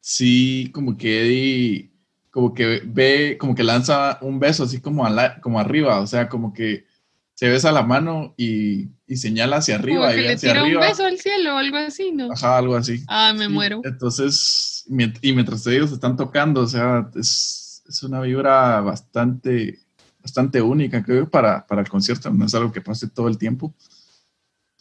sí, 0.00 0.70
como 0.74 0.98
que 0.98 1.22
Eddie, 1.22 1.92
como 2.30 2.52
que 2.52 2.82
ve, 2.84 3.38
como 3.40 3.54
que 3.54 3.64
lanza 3.64 4.18
un 4.20 4.38
beso 4.38 4.64
así 4.64 4.82
como, 4.82 5.06
a 5.06 5.40
como 5.40 5.58
arriba, 5.58 5.98
o 6.00 6.06
sea, 6.06 6.28
como 6.28 6.52
que 6.52 6.84
se 7.34 7.48
besa 7.48 7.72
la 7.72 7.82
mano 7.82 8.34
y, 8.36 8.88
y 9.06 9.16
señala 9.16 9.56
hacia 9.56 9.76
arriba. 9.76 10.06
Como 10.06 10.14
que 10.14 10.22
le 10.22 10.36
tira 10.36 10.64
un 10.64 10.78
beso 10.78 11.04
al 11.04 11.18
cielo 11.18 11.54
o 11.54 11.58
algo 11.58 11.76
así, 11.76 12.12
¿no? 12.12 12.32
Ajá, 12.32 12.58
algo 12.58 12.76
así. 12.76 13.02
Ah, 13.08 13.32
me 13.36 13.48
muero. 13.48 13.80
Entonces, 13.84 14.84
y 15.22 15.32
mientras 15.32 15.66
ellos 15.66 15.92
están 15.92 16.16
tocando, 16.16 16.60
o 16.60 16.66
sea, 16.66 17.08
es, 17.14 17.82
es 17.88 18.02
una 18.02 18.20
vibra 18.20 18.80
bastante 18.80 19.80
bastante 20.22 20.62
única, 20.62 21.02
creo, 21.02 21.28
para, 21.28 21.66
para 21.66 21.82
el 21.82 21.88
concierto, 21.88 22.30
no 22.30 22.46
es 22.46 22.54
algo 22.54 22.72
que 22.72 22.80
pase 22.80 23.08
todo 23.08 23.28
el 23.28 23.38
tiempo. 23.38 23.74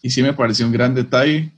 Y 0.01 0.11
sí 0.11 0.21
me 0.21 0.33
pareció 0.33 0.65
un 0.65 0.71
gran 0.71 0.93
detalle 0.93 1.51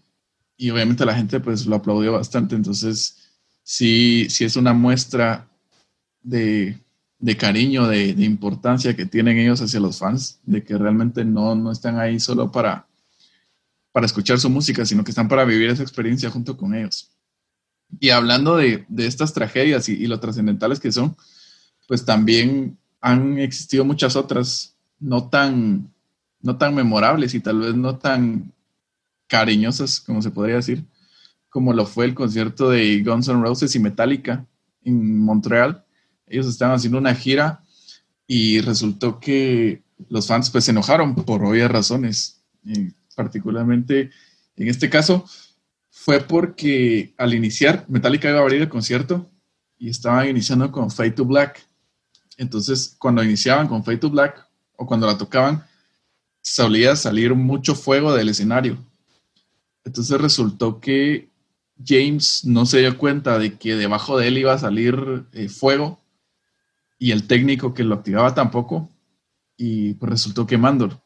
y 0.58 0.69
obviamente 0.69 1.06
la 1.06 1.15
gente 1.15 1.39
pues 1.39 1.65
lo 1.65 1.75
aplaudió 1.75 2.13
bastante, 2.13 2.56
entonces 2.56 3.17
sí, 3.63 4.27
sí 4.29 4.45
es 4.45 4.56
una 4.56 4.73
muestra 4.73 5.49
de, 6.21 6.77
de 7.23 7.38
cariño, 7.38 7.88
de, 7.88 8.09
importancia 8.09 8.97
que 8.97 9.05
tienen 9.05 9.38
ellos 9.38 9.62
hacia 9.62 9.79
los 9.79 9.97
fans, 9.97 10.41
de 10.43 10.62
que 10.62 10.77
realmente 10.77 11.23
no, 11.23 11.55
no 11.55 11.71
están 11.71 11.97
ahí 11.97 12.19
solo 12.19 12.51
para, 12.51 12.86
para 13.93 14.05
escuchar 14.05 14.41
su 14.41 14.49
música, 14.49 14.86
sino 14.86 15.05
que 15.05 15.12
están 15.12 15.29
para 15.29 15.45
vivir 15.45 15.69
esa 15.69 15.83
experiencia 15.83 16.29
junto 16.29 16.57
con 16.57 16.75
ellos. 16.75 17.12
Y 17.97 18.09
hablando 18.09 18.57
de, 18.57 18.83
de 18.89 19.07
estas 19.07 19.31
tragedias 19.31 19.88
y, 19.88 19.93
y 19.93 20.07
lo 20.07 20.19
trascendentales 20.19 20.81
que 20.81 20.91
son, 20.91 21.15
pues 21.88 22.03
también 22.03 22.77
han 22.99 23.39
existido 23.39 23.86
muchas 23.86 24.17
otras 24.17 24.75
no 24.99 25.29
tan, 25.29 25.93
no 26.41 26.57
tan 26.57 26.75
memorables 26.75 27.33
y 27.36 27.39
tal 27.39 27.59
vez 27.59 27.73
no 27.73 27.99
tan 27.99 28.51
cariñosas, 29.27 30.01
como 30.01 30.21
se 30.21 30.31
podría 30.31 30.55
decir, 30.55 30.83
como 31.49 31.71
lo 31.71 31.86
fue 31.86 32.03
el 32.03 32.15
concierto 32.15 32.69
de 32.69 33.01
Guns 33.01 33.29
N' 33.29 33.41
Roses 33.41 33.73
y 33.77 33.79
Metallica 33.79 34.45
en 34.83 35.19
Montreal. 35.19 35.86
Ellos 36.27 36.47
estaban 36.47 36.75
haciendo 36.75 36.97
una 36.97 37.15
gira 37.15 37.63
y 38.27 38.62
resultó 38.62 39.19
que 39.19 39.81
los 40.09 40.27
fans 40.27 40.49
pues 40.49 40.65
se 40.65 40.71
enojaron 40.71 41.15
por 41.15 41.43
obvias 41.43 41.71
razones. 41.71 42.41
particularmente 43.15 44.09
en 44.55 44.67
este 44.67 44.89
caso 44.89 45.25
fue 45.89 46.19
porque 46.21 47.13
al 47.17 47.33
iniciar 47.33 47.86
Metallica 47.88 48.29
iba 48.29 48.39
a 48.39 48.41
abrir 48.41 48.62
el 48.62 48.69
concierto 48.69 49.29
y 49.77 49.89
estaban 49.89 50.27
iniciando 50.29 50.71
con 50.71 50.89
Fade 50.89 51.12
to 51.12 51.25
Black 51.25 51.67
entonces, 52.38 52.95
cuando 52.97 53.23
iniciaban 53.23 53.67
con 53.67 53.83
Fade 53.83 53.97
to 53.97 54.09
Black 54.09 54.47
o 54.75 54.86
cuando 54.86 55.07
la 55.07 55.17
tocaban, 55.17 55.65
solía 56.41 56.95
salir 56.95 57.33
mucho 57.36 57.75
fuego 57.75 58.13
del 58.13 58.29
escenario. 58.29 58.77
Entonces 59.83 60.19
resultó 60.19 60.79
que 60.79 61.29
James 61.83 62.45
no 62.45 62.65
se 62.65 62.79
dio 62.79 62.97
cuenta 62.97 63.38
de 63.38 63.57
que 63.57 63.75
debajo 63.75 64.17
de 64.17 64.27
él 64.27 64.38
iba 64.38 64.53
a 64.53 64.57
salir 64.57 65.25
eh, 65.33 65.49
fuego 65.49 65.99
y 67.04 67.12
el 67.12 67.28
técnico 67.28 67.74
que 67.74 67.84
lo 67.84 67.96
activaba 67.96 68.34
tampoco 68.34 68.89
y 69.58 69.94
pues 69.96 70.10
resultó 70.10 70.48
quemándolo. 70.48 71.04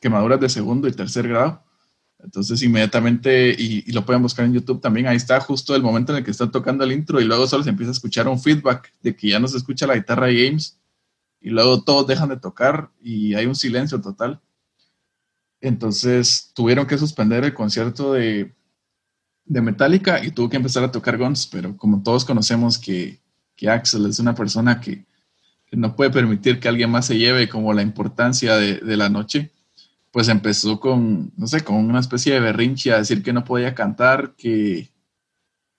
Quemaduras 0.00 0.40
de 0.40 0.48
segundo 0.48 0.88
y 0.88 0.92
tercer 0.92 1.28
grado. 1.28 1.62
Entonces 2.18 2.62
inmediatamente, 2.62 3.50
y, 3.50 3.92
lo 3.92 4.06
pueden 4.06 4.22
buscar 4.22 4.46
en 4.46 4.54
YouTube 4.54 4.80
también, 4.80 5.06
ahí 5.06 5.16
está 5.16 5.38
justo 5.40 5.76
el 5.76 5.82
momento 5.82 6.12
en 6.12 6.18
el 6.18 6.24
que 6.24 6.30
está 6.30 6.50
tocando 6.50 6.84
el 6.84 6.92
intro 6.92 7.20
y 7.20 7.26
luego 7.26 7.46
solo 7.46 7.64
se 7.64 7.68
empieza 7.68 7.90
a 7.90 7.92
escuchar 7.92 8.26
un 8.28 8.40
feedback 8.40 8.90
de 9.02 9.14
que 9.14 9.28
ya 9.28 9.38
no 9.38 9.46
se 9.46 9.58
escucha 9.58 9.86
la 9.86 9.96
guitarra 9.96 10.28
James 10.28 10.80
y 11.38 11.50
luego 11.50 11.82
todos 11.82 12.06
dejan 12.06 12.30
de 12.30 12.38
tocar 12.38 12.90
y 13.02 13.34
hay 13.34 13.44
un 13.44 13.56
silencio 13.56 14.00
total. 14.00 14.40
Entonces 15.60 16.50
tuvieron 16.54 16.86
que 16.86 16.96
suspender 16.96 17.44
el 17.44 17.52
concierto 17.52 18.14
de, 18.14 18.54
de 19.44 19.60
Metallica 19.60 20.24
y 20.24 20.30
tuvo 20.30 20.48
que 20.48 20.56
empezar 20.56 20.82
a 20.82 20.90
tocar 20.90 21.18
Guns, 21.18 21.46
pero 21.46 21.76
como 21.76 22.02
todos 22.02 22.24
conocemos 22.24 22.78
que, 22.78 23.20
que 23.54 23.68
Axel 23.68 24.06
es 24.06 24.18
una 24.18 24.34
persona 24.34 24.80
que, 24.80 25.04
no 25.72 25.96
puede 25.96 26.10
permitir 26.10 26.60
que 26.60 26.68
alguien 26.68 26.90
más 26.90 27.06
se 27.06 27.18
lleve 27.18 27.48
como 27.48 27.72
la 27.72 27.82
importancia 27.82 28.56
de, 28.56 28.96
la 28.96 29.08
noche, 29.08 29.52
pues 30.10 30.28
empezó 30.28 30.80
con, 30.80 31.32
no 31.36 31.46
sé, 31.46 31.62
con 31.62 31.76
una 31.76 32.00
especie 32.00 32.34
de 32.34 32.40
berrinche 32.40 32.92
a 32.92 32.98
decir 32.98 33.22
que 33.22 33.32
no 33.32 33.44
podía 33.44 33.74
cantar, 33.74 34.34
que, 34.36 34.90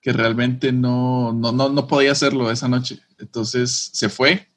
que 0.01 0.13
realmente 0.13 0.71
no, 0.71 1.33
no, 1.33 1.51
no, 1.51 1.87
podía 1.87 2.11
hacerlo 2.11 2.51
esa 2.51 2.67
noche. 2.67 2.99
Entonces 3.17 3.89
se 3.93 4.09
fue 4.09 4.47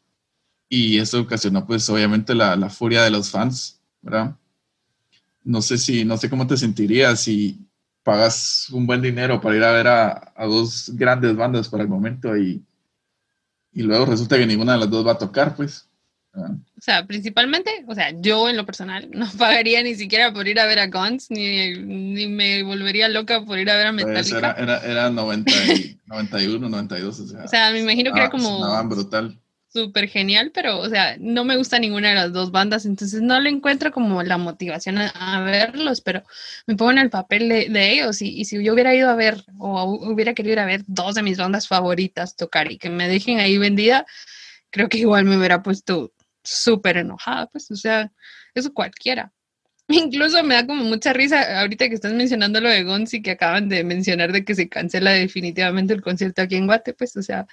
y 0.68 0.98
eso 0.98 1.20
ocasionó 1.20 1.66
pues 1.66 1.88
obviamente 1.88 2.34
la, 2.34 2.70
furia 2.70 3.02
de 3.02 3.10
los 3.10 3.30
fans, 3.30 3.80
¿verdad? 4.02 4.36
No 5.42 5.62
sé 5.62 5.78
si, 5.78 6.04
no 6.04 6.16
sé 6.16 6.28
cómo 6.28 6.46
te 6.46 6.56
sentirías 6.56 7.20
si 7.20 7.58
pagas 8.02 8.68
un 8.70 8.86
buen 8.86 9.00
dinero 9.00 9.40
para 9.40 9.56
ir 9.56 9.64
a 9.64 9.72
ver 9.72 9.88
a, 9.88 10.32
dos 10.46 10.90
grandes 10.94 11.36
bandas 11.36 11.68
para 11.68 11.82
el 11.82 11.88
momento 11.88 12.36
y, 12.36 12.62
y 13.72 13.82
luego 13.82 14.06
resulta 14.06 14.36
que 14.38 14.46
ninguna 14.46 14.72
de 14.74 14.78
las 14.80 14.90
dos 14.90 15.06
va 15.06 15.12
a 15.12 15.18
tocar, 15.18 15.54
pues. 15.56 15.86
O 16.32 16.80
sea, 16.80 17.04
principalmente, 17.06 17.84
o 17.88 17.94
sea, 17.94 18.12
yo 18.20 18.48
en 18.48 18.56
lo 18.56 18.64
personal 18.64 19.08
no 19.12 19.26
pagaría 19.38 19.82
ni 19.82 19.96
siquiera 19.96 20.32
por 20.32 20.46
ir 20.46 20.60
a 20.60 20.66
ver 20.66 20.78
a 20.78 20.86
Guns, 20.86 21.30
ni, 21.30 21.72
ni 21.74 22.28
me 22.28 22.62
volvería 22.62 23.08
loca 23.08 23.44
por 23.44 23.58
ir 23.58 23.68
a 23.70 23.76
ver 23.76 23.88
a 23.88 23.92
Pues 23.92 24.06
Metallica. 24.06 24.38
era, 24.38 24.52
era, 24.52 24.78
era 24.86 25.10
90 25.10 25.52
y- 25.74 25.98
91, 26.06 26.68
92, 26.68 27.20
o 27.20 27.26
sea. 27.26 27.44
O 27.44 27.48
sea, 27.48 27.70
me 27.72 27.80
imagino 27.80 28.12
que 28.12 28.18
era 28.20 28.30
sonaba- 28.30 28.30
como 28.30 28.58
sonaban 28.60 28.88
brutal. 28.88 29.38
Súper 29.72 30.08
genial, 30.08 30.50
pero, 30.52 30.78
o 30.78 30.88
sea, 30.88 31.16
no 31.20 31.44
me 31.44 31.56
gusta 31.56 31.78
ninguna 31.78 32.10
de 32.10 32.14
las 32.16 32.32
dos 32.32 32.50
bandas, 32.50 32.86
entonces 32.86 33.22
no 33.22 33.40
le 33.40 33.50
encuentro 33.50 33.92
como 33.92 34.22
la 34.22 34.36
motivación 34.36 34.98
a, 34.98 35.40
verlos, 35.42 36.00
pero 36.00 36.24
me 36.66 36.76
pongo 36.76 36.90
en 36.92 36.98
el 36.98 37.10
papel 37.10 37.48
de, 37.48 37.92
ellos 37.92 38.20
y, 38.22 38.44
si 38.44 38.62
yo 38.62 38.74
hubiera 38.74 38.94
ido 38.94 39.08
a 39.08 39.14
ver 39.14 39.44
o 39.58 39.84
hubiera 39.84 40.34
querido 40.34 40.54
ir 40.54 40.58
a 40.60 40.66
ver 40.66 40.82
dos 40.86 41.14
de 41.14 41.22
mis 41.22 41.38
bandas 41.38 41.68
favoritas 41.68 42.36
tocar 42.36 42.70
y 42.70 42.78
que 42.78 42.90
me 42.90 43.08
dejen 43.08 43.38
ahí 43.38 43.58
vendida, 43.58 44.06
creo 44.70 44.88
que 44.88 44.98
igual 44.98 45.24
me 45.24 45.38
hubiera 45.38 45.62
puesto 45.62 46.12
súper 46.42 46.96
enojada, 46.98 47.46
pues, 47.48 47.70
o 47.70 47.76
sea, 47.76 48.12
eso 48.54 48.72
cualquiera. 48.74 49.32
Incluso 49.88 50.42
me 50.44 50.54
da 50.54 50.66
como 50.66 50.84
mucha 50.84 51.12
risa 51.12 51.60
ahorita 51.60 51.88
que 51.88 51.94
estás 51.94 52.12
mencionando 52.12 52.60
lo 52.60 52.68
de 52.68 53.06
y 53.12 53.22
que 53.22 53.32
acaban 53.32 53.68
de 53.68 53.84
mencionar 53.84 54.32
de 54.32 54.44
que 54.44 54.54
se 54.54 54.68
cancela 54.68 55.12
definitivamente 55.12 55.94
el 55.94 56.02
concierto 56.02 56.42
aquí 56.42 56.56
en 56.56 56.66
Guate, 56.66 56.94
pues, 56.94 57.16
o 57.16 57.22
sea, 57.22 57.46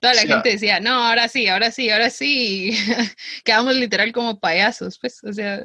toda 0.00 0.14
la 0.14 0.22
Sí, 0.22 0.26
gente 0.26 0.50
decía, 0.50 0.80
no, 0.80 0.90
ahora 1.06 1.28
sí, 1.28 1.48
ahora 1.48 1.70
sí, 1.70 1.90
ahora 1.90 2.10
sí, 2.10 2.72
quedamos 3.44 3.74
literal 3.76 4.12
como 4.12 4.40
payasos, 4.40 4.98
pues, 4.98 5.22
o 5.24 5.32
sea, 5.32 5.62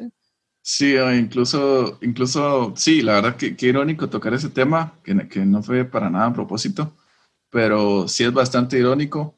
Sí, 0.66 0.96
o 0.96 1.14
incluso, 1.14 2.00
incluso, 2.02 2.74
sí, 2.78 3.02
la 3.02 3.16
verdad 3.16 3.36
que, 3.36 3.56
que 3.56 3.66
irónico 3.68 4.10
tocar 4.10 4.34
ese 4.34 4.50
tema, 4.50 4.98
que, 5.04 5.28
que 5.28 5.46
no 5.46 5.62
fue 5.62 5.84
para 5.84 6.10
nada 6.10 6.28
a 6.28 6.34
propósito, 6.34 6.96
pero 7.50 8.08
sí 8.08 8.24
es 8.24 8.32
bastante 8.34 8.78
irónico 8.80 9.38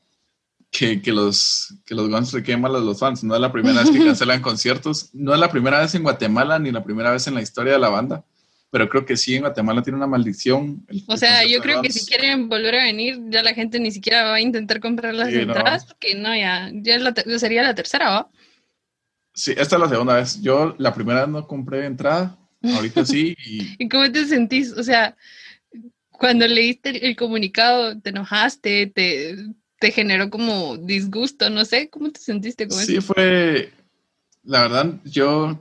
que, 0.71 1.01
que 1.01 1.13
los, 1.13 1.75
que 1.85 1.95
los 1.95 2.09
Guns 2.09 2.33
le 2.33 2.43
queman 2.43 2.75
a 2.75 2.79
los 2.79 2.99
fans. 2.99 3.23
No 3.23 3.35
es 3.35 3.41
la 3.41 3.51
primera 3.53 3.81
vez 3.81 3.91
que 3.91 3.99
cancelan 4.05 4.41
conciertos, 4.41 5.11
no 5.13 5.33
es 5.33 5.39
la 5.39 5.51
primera 5.51 5.79
vez 5.81 5.95
en 5.95 6.03
Guatemala 6.03 6.59
ni 6.59 6.71
la 6.71 6.83
primera 6.83 7.11
vez 7.11 7.27
en 7.27 7.35
la 7.35 7.41
historia 7.41 7.73
de 7.73 7.79
la 7.79 7.89
banda, 7.89 8.25
pero 8.69 8.89
creo 8.89 9.05
que 9.05 9.15
sí 9.17 9.35
en 9.35 9.41
Guatemala 9.41 9.81
tiene 9.81 9.97
una 9.97 10.07
maldición. 10.07 10.85
el- 10.87 11.03
o 11.07 11.17
sea, 11.17 11.45
yo 11.45 11.61
creo 11.61 11.81
que 11.81 11.91
si 11.91 12.05
quieren 12.05 12.49
volver 12.49 12.75
a 12.75 12.83
venir, 12.83 13.19
ya 13.29 13.41
la 13.43 13.53
gente 13.53 13.79
ni 13.79 13.91
siquiera 13.91 14.23
va 14.23 14.35
a 14.35 14.41
intentar 14.41 14.79
comprar 14.79 15.13
las 15.13 15.29
Sí, 15.29 15.35
no. 15.35 15.41
entradas, 15.43 15.85
porque 15.85 16.15
no, 16.15 16.35
ya, 16.35 16.69
ya 16.73 16.97
la 16.99 17.13
sería 17.39 17.63
la 17.63 17.75
tercera, 17.75 18.09
¿va? 18.09 18.29
Sí, 19.33 19.51
esta 19.57 19.75
es 19.75 19.81
la 19.81 19.89
segunda 19.89 20.15
vez. 20.15 20.41
Yo 20.41 20.75
la 20.77 20.93
primera 20.93 21.27
no 21.27 21.45
compré 21.47 21.85
entrada, 21.85 22.37
ahorita 22.61 23.05
sí, 23.05 23.35
y 23.45 23.75
¿Y 23.79 23.89
cómo 23.89 24.09
te 24.11 24.25
sentís? 24.25 24.71
O 24.71 24.83
sea, 24.83 25.15
cuando 26.11 26.47
leíste 26.47 26.89
el, 26.89 27.03
el 27.03 27.15
comunicado, 27.15 27.99
¿te 27.99 28.09
enojaste? 28.11 28.87
¿Te, 28.87 29.35
te 29.79 29.91
generó 29.91 30.29
como 30.29 30.77
disgusto? 30.77 31.49
No 31.49 31.65
sé, 31.65 31.89
¿cómo 31.89 32.11
te 32.11 32.19
sentiste 32.21 32.67
con 32.67 32.79
Sí, 32.79 32.93
eso? 32.97 33.01
fue, 33.13 33.73
la 34.43 34.61
verdad, 34.61 34.93
yo 35.03 35.59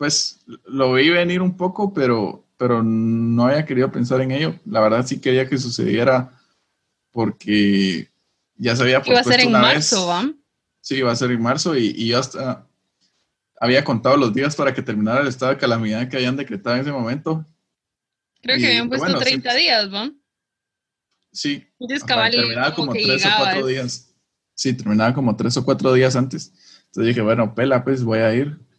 pues 0.00 0.40
lo 0.64 0.94
vi 0.94 1.10
venir 1.10 1.42
un 1.42 1.58
poco, 1.58 1.92
pero, 1.92 2.42
pero 2.56 2.82
no 2.82 3.44
había 3.44 3.66
querido 3.66 3.92
pensar 3.92 4.22
en 4.22 4.30
ello. 4.30 4.58
La 4.64 4.80
verdad 4.80 5.04
sí 5.06 5.20
quería 5.20 5.46
que 5.46 5.58
sucediera 5.58 6.40
porque 7.10 8.08
ya 8.56 8.74
se 8.74 8.82
había 8.82 9.02
Que 9.02 9.10
iba 9.10 9.20
a 9.20 9.24
ser 9.24 9.32
pospuesto 9.32 9.42
en 9.42 9.48
una 9.50 9.60
marzo, 9.60 10.08
vez. 10.08 10.36
Sí, 10.80 10.94
iba 10.96 11.12
a 11.12 11.16
ser 11.16 11.32
en 11.32 11.42
marzo 11.42 11.76
y, 11.76 11.92
y 11.94 12.08
yo 12.08 12.18
hasta 12.18 12.66
había 13.60 13.84
contado 13.84 14.16
los 14.16 14.32
días 14.32 14.56
para 14.56 14.72
que 14.72 14.80
terminara 14.80 15.20
el 15.20 15.28
estado 15.28 15.52
de 15.52 15.58
calamidad 15.58 16.08
que 16.08 16.16
habían 16.16 16.36
decretado 16.36 16.76
en 16.76 16.80
ese 16.80 16.92
momento. 16.92 17.44
Creo 18.40 18.56
que 18.56 18.68
habían 18.68 18.88
puesto 18.88 19.04
bueno, 19.04 19.18
sí, 19.18 19.24
30 19.26 19.50
pues. 19.50 19.62
días, 19.62 19.92
¿va? 19.92 20.10
Sí, 21.30 21.66
Entonces, 21.78 22.04
cabal, 22.04 22.30
terminaba 22.30 22.74
como 22.74 22.86
como 22.86 22.92
que 22.94 23.04
tres 23.04 23.26
o 23.26 23.28
cuatro 23.36 23.66
días. 23.66 24.14
Sí, 24.54 24.72
terminaba 24.72 25.12
como 25.12 25.36
tres 25.36 25.58
o 25.58 25.64
cuatro 25.66 25.92
días 25.92 26.16
antes. 26.16 26.54
Entonces 26.86 27.08
dije, 27.08 27.20
bueno, 27.20 27.54
pela, 27.54 27.84
pues 27.84 28.02
voy 28.02 28.20
a 28.20 28.34
ir. 28.34 28.69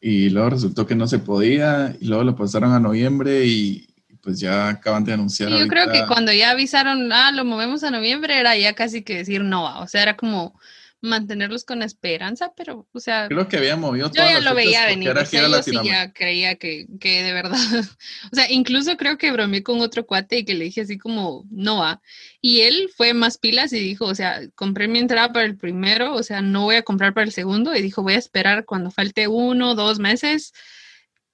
Y 0.00 0.30
luego 0.30 0.50
resultó 0.50 0.86
que 0.86 0.94
no 0.94 1.06
se 1.06 1.18
podía. 1.18 1.96
Y 2.00 2.06
luego 2.06 2.24
lo 2.24 2.36
pasaron 2.36 2.72
a 2.72 2.80
noviembre 2.80 3.44
y 3.44 3.88
pues 4.20 4.40
ya 4.40 4.68
acaban 4.68 5.04
de 5.04 5.12
anunciar. 5.12 5.50
Sí, 5.50 5.58
yo 5.58 5.68
creo 5.68 5.90
que 5.92 6.04
cuando 6.06 6.32
ya 6.32 6.50
avisaron, 6.50 7.12
ah, 7.12 7.30
lo 7.30 7.44
movemos 7.44 7.84
a 7.84 7.92
noviembre, 7.92 8.38
era 8.38 8.56
ya 8.56 8.72
casi 8.72 9.02
que 9.02 9.18
decir 9.18 9.44
no, 9.44 9.62
va. 9.62 9.78
o 9.80 9.86
sea, 9.86 10.02
era 10.02 10.16
como 10.16 10.58
mantenerlos 11.02 11.64
con 11.64 11.82
esperanza, 11.82 12.52
pero, 12.56 12.86
o 12.92 13.00
sea, 13.00 13.28
Creo 13.28 13.48
que 13.48 13.58
había 13.58 13.76
movido 13.76 14.08
yo 14.08 14.12
todas 14.12 14.30
ya 14.32 14.40
lo 14.40 14.54
veía 14.54 14.86
venir, 14.86 15.10
o 15.10 15.26
sea, 15.26 15.48
yo 15.48 15.62
sí 15.62 15.72
ya 15.84 16.12
creía 16.12 16.56
que, 16.56 16.86
que 16.98 17.22
de 17.22 17.32
verdad, 17.32 17.58
o 18.32 18.34
sea, 18.34 18.50
incluso 18.50 18.96
creo 18.96 19.18
que 19.18 19.30
bromeé 19.30 19.62
con 19.62 19.80
otro 19.80 20.06
cuate 20.06 20.38
y 20.38 20.44
que 20.44 20.54
le 20.54 20.64
dije 20.64 20.82
así 20.82 20.98
como, 20.98 21.44
no 21.50 21.78
va, 21.78 22.00
y 22.40 22.62
él 22.62 22.90
fue 22.96 23.14
más 23.14 23.38
pilas 23.38 23.72
y 23.72 23.78
dijo, 23.78 24.06
o 24.06 24.14
sea, 24.14 24.40
compré 24.54 24.88
mi 24.88 24.98
entrada 24.98 25.32
para 25.32 25.44
el 25.44 25.56
primero, 25.56 26.14
o 26.14 26.22
sea, 26.22 26.40
no 26.40 26.62
voy 26.62 26.76
a 26.76 26.82
comprar 26.82 27.14
para 27.14 27.24
el 27.24 27.32
segundo, 27.32 27.74
y 27.74 27.82
dijo, 27.82 28.02
voy 28.02 28.14
a 28.14 28.18
esperar 28.18 28.64
cuando 28.64 28.90
falte 28.90 29.28
uno, 29.28 29.74
dos 29.74 29.98
meses 29.98 30.52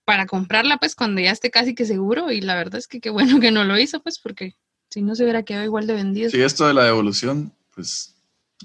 para 0.04 0.26
comprarla, 0.26 0.78
pues, 0.78 0.96
cuando 0.96 1.20
ya 1.20 1.30
esté 1.30 1.50
casi 1.50 1.74
que 1.74 1.84
seguro, 1.84 2.32
y 2.32 2.40
la 2.40 2.56
verdad 2.56 2.76
es 2.76 2.88
que 2.88 3.00
qué 3.00 3.10
bueno 3.10 3.38
que 3.40 3.52
no 3.52 3.64
lo 3.64 3.78
hizo, 3.78 4.02
pues, 4.02 4.18
porque 4.18 4.56
si 4.90 5.00
no 5.00 5.14
se 5.14 5.22
hubiera 5.22 5.44
quedado 5.44 5.64
igual 5.64 5.86
de 5.86 5.94
vendido. 5.94 6.30
Sí, 6.30 6.42
esto 6.42 6.66
de 6.66 6.74
la 6.74 6.84
devolución, 6.84 7.52
pues 7.74 8.11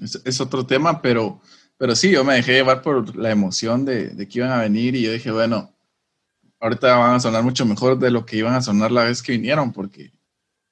es, 0.02 0.22
es 0.24 0.42
otro 0.42 0.66
tema, 0.66 1.02
pero, 1.02 1.40
pero 1.78 1.96
sí, 1.96 2.12
yo 2.12 2.24
me 2.24 2.36
dejé 2.36 2.54
llevar 2.54 2.82
por 2.82 3.16
la 3.16 3.32
emoción 3.32 3.86
de, 3.86 4.10
de 4.10 4.28
que 4.28 4.40
iban 4.40 4.52
a 4.52 4.62
venir 4.62 4.96
y 4.96 5.04
yo 5.04 5.12
dije, 5.12 5.32
bueno, 5.32 5.74
ahorita 6.60 6.98
van 6.98 7.16
a 7.16 7.20
sonar 7.20 7.44
mucho 7.44 7.66
mejor 7.66 8.00
de 8.00 8.12
lo 8.12 8.26
que 8.26 8.38
iban 8.38 8.54
a 8.54 8.62
sonar 8.62 8.92
la 8.92 9.04
vez 9.04 9.22
que 9.22 9.34
vinieron, 9.34 9.72
porque 9.72 10.12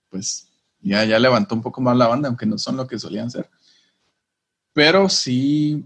pues 0.10 0.48
ya, 0.82 1.04
ya 1.06 1.20
levantó 1.20 1.56
un 1.56 1.62
poco 1.62 1.82
más 1.82 1.98
la 1.98 2.08
banda, 2.08 2.28
aunque 2.28 2.46
no 2.46 2.58
son 2.58 2.78
lo 2.78 2.88
que 2.88 3.00
solían 3.00 3.30
ser. 3.30 3.50
Pero 4.74 5.10
sí, 5.10 5.86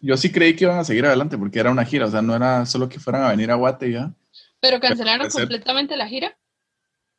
yo 0.00 0.16
sí 0.16 0.32
creí 0.32 0.56
que 0.56 0.64
iban 0.64 0.78
a 0.78 0.84
seguir 0.84 1.06
adelante, 1.06 1.38
porque 1.38 1.58
era 1.58 1.70
una 1.70 1.84
gira, 1.84 2.06
o 2.06 2.10
sea, 2.10 2.22
no 2.22 2.34
era 2.34 2.66
solo 2.66 2.88
que 2.88 3.00
fueran 3.00 3.22
a 3.24 3.30
venir 3.30 3.50
a 3.50 3.54
Guate 3.56 3.90
ya, 3.92 4.12
Pero 4.60 4.80
cancelaron 4.80 5.30
ser. 5.30 5.42
completamente 5.42 5.96
la 5.96 6.08
gira. 6.08 6.36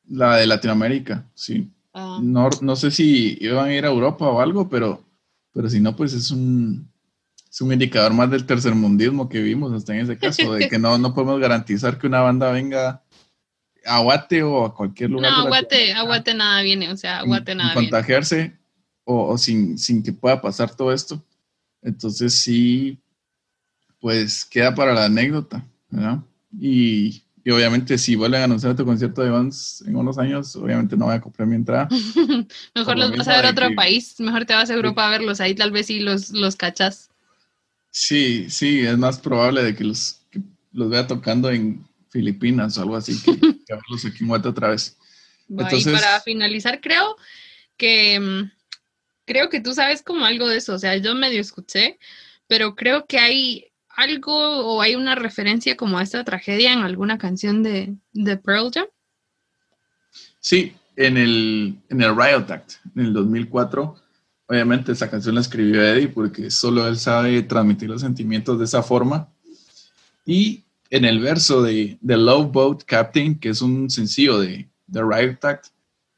la 0.07 0.37
de 0.37 0.47
Latinoamérica, 0.47 1.25
sí. 1.33 1.71
Ah. 1.93 2.19
No, 2.21 2.49
no 2.61 2.75
sé 2.75 2.91
si 2.91 3.37
iban 3.41 3.69
a 3.69 3.73
ir 3.73 3.85
a 3.85 3.89
Europa 3.89 4.27
o 4.27 4.39
algo, 4.41 4.69
pero, 4.69 5.03
pero 5.57 5.71
si 5.71 5.79
no, 5.79 5.95
pues 5.95 6.13
es 6.13 6.29
un, 6.29 6.87
es 7.49 7.61
un 7.61 7.73
indicador 7.73 8.13
más 8.13 8.29
del 8.29 8.45
tercermundismo 8.45 9.27
que 9.27 9.41
vimos 9.41 9.73
hasta 9.73 9.95
en 9.95 10.01
ese 10.01 10.15
caso, 10.15 10.53
de 10.53 10.69
que 10.69 10.77
no, 10.77 10.99
no 10.99 11.15
podemos 11.15 11.39
garantizar 11.39 11.97
que 11.97 12.05
una 12.05 12.21
banda 12.21 12.51
venga 12.51 13.01
a 13.83 13.99
Guate 14.01 14.43
o 14.43 14.65
a 14.65 14.75
cualquier 14.75 15.09
lugar. 15.09 15.31
No, 15.31 15.37
aguate, 15.47 15.93
aguate 15.93 16.35
nada 16.35 16.61
viene, 16.61 16.91
o 16.91 16.95
sea, 16.95 17.21
aguate 17.21 17.55
nada 17.55 17.73
viene. 17.73 17.89
contagiarse 17.89 18.55
o, 19.03 19.29
o 19.29 19.37
sin, 19.39 19.79
sin 19.79 20.03
que 20.03 20.13
pueda 20.13 20.39
pasar 20.39 20.75
todo 20.75 20.93
esto. 20.93 21.25
Entonces 21.81 22.35
sí, 22.35 22.99
pues 23.99 24.45
queda 24.45 24.75
para 24.75 24.93
la 24.93 25.05
anécdota, 25.05 25.65
¿verdad? 25.89 26.19
Y, 26.59 27.23
y 27.47 27.51
obviamente 27.51 27.97
si 27.97 28.13
vuelven 28.17 28.41
a 28.41 28.43
anunciar 28.43 28.75
tu 28.75 28.83
concierto 28.83 29.21
de 29.21 29.29
Vans 29.29 29.81
en 29.87 29.95
unos 29.95 30.17
años, 30.17 30.53
obviamente 30.57 30.97
no 30.97 31.05
voy 31.05 31.15
a 31.15 31.21
comprar 31.21 31.47
mi 31.47 31.55
entrada. 31.55 31.87
Mejor 32.75 32.97
los 32.97 33.15
vas 33.15 33.25
a 33.29 33.37
ver 33.37 33.45
a 33.45 33.51
otro 33.51 33.69
que- 33.69 33.73
país, 33.73 34.19
mejor 34.19 34.43
te 34.43 34.53
vas 34.53 34.69
a 34.69 34.73
Europa 34.73 35.07
a 35.07 35.09
verlos, 35.09 35.39
ahí 35.39 35.55
tal 35.55 35.71
vez 35.71 35.85
sí 35.85 36.01
los, 36.01 36.31
los 36.31 36.57
cachas. 36.57 37.09
Sí, 37.89 38.49
sí, 38.49 38.81
es 38.81 38.97
más 38.97 39.17
probable 39.19 39.63
de 39.63 39.73
que 39.77 39.85
los, 39.85 40.19
que 40.29 40.41
los 40.73 40.89
vea 40.89 41.07
tocando 41.07 41.49
en 41.49 41.87
Filipinas 42.09 42.77
o 42.77 42.81
algo 42.81 42.97
así 42.97 43.17
que, 43.23 43.31
que 43.39 43.73
verlos 43.73 44.03
aquí 44.05 44.17
en 44.23 44.27
Guate 44.27 44.49
otra 44.49 44.67
vez. 44.71 44.97
Entonces- 45.49 45.87
y 45.93 45.95
para 45.95 46.19
finalizar, 46.19 46.81
creo 46.81 47.15
que 47.77 48.19
mm, 48.19 48.51
creo 49.23 49.47
que 49.49 49.61
tú 49.61 49.73
sabes 49.73 50.01
como 50.03 50.25
algo 50.25 50.49
de 50.49 50.57
eso, 50.57 50.73
o 50.73 50.79
sea, 50.79 50.97
yo 50.97 51.15
medio 51.15 51.39
escuché, 51.39 51.97
pero 52.47 52.75
creo 52.75 53.05
que 53.05 53.19
hay 53.19 53.66
algo 53.97 54.35
o 54.35 54.81
hay 54.81 54.95
una 54.95 55.15
referencia 55.15 55.75
como 55.75 55.97
a 55.97 56.03
esta 56.03 56.23
tragedia 56.23 56.71
en 56.71 56.79
alguna 56.79 57.17
canción 57.17 57.63
de, 57.63 57.97
Pearl 58.13 58.71
Jam. 58.71 58.85
Sí, 60.39 60.73
en 60.95 61.17
el, 61.17 61.79
en 61.89 62.01
el 62.01 62.15
Riot 62.15 62.49
Act, 62.49 62.73
en 62.95 63.07
el 63.07 63.13
2004, 63.13 63.95
obviamente 64.47 64.91
esa 64.91 65.09
canción 65.09 65.35
la 65.35 65.41
escribió 65.41 65.83
Eddie 65.83 66.07
porque 66.09 66.51
solo 66.51 66.87
él 66.87 66.97
sabe 66.97 67.41
transmitir 67.41 67.89
los 67.89 68.01
sentimientos 68.01 68.59
de 68.59 68.65
esa 68.65 68.83
forma. 68.83 69.29
Y 70.25 70.63
en 70.91 71.03
el 71.03 71.19
verso 71.19 71.63
de 71.63 71.97
The 72.05 72.17
Love 72.17 72.51
Boat 72.51 72.83
Captain, 72.85 73.39
que 73.39 73.49
es 73.49 73.63
un 73.63 73.89
sencillo 73.89 74.39
de 74.39 74.69
The 74.91 75.01
Riot 75.01 75.39
Act, 75.41 75.67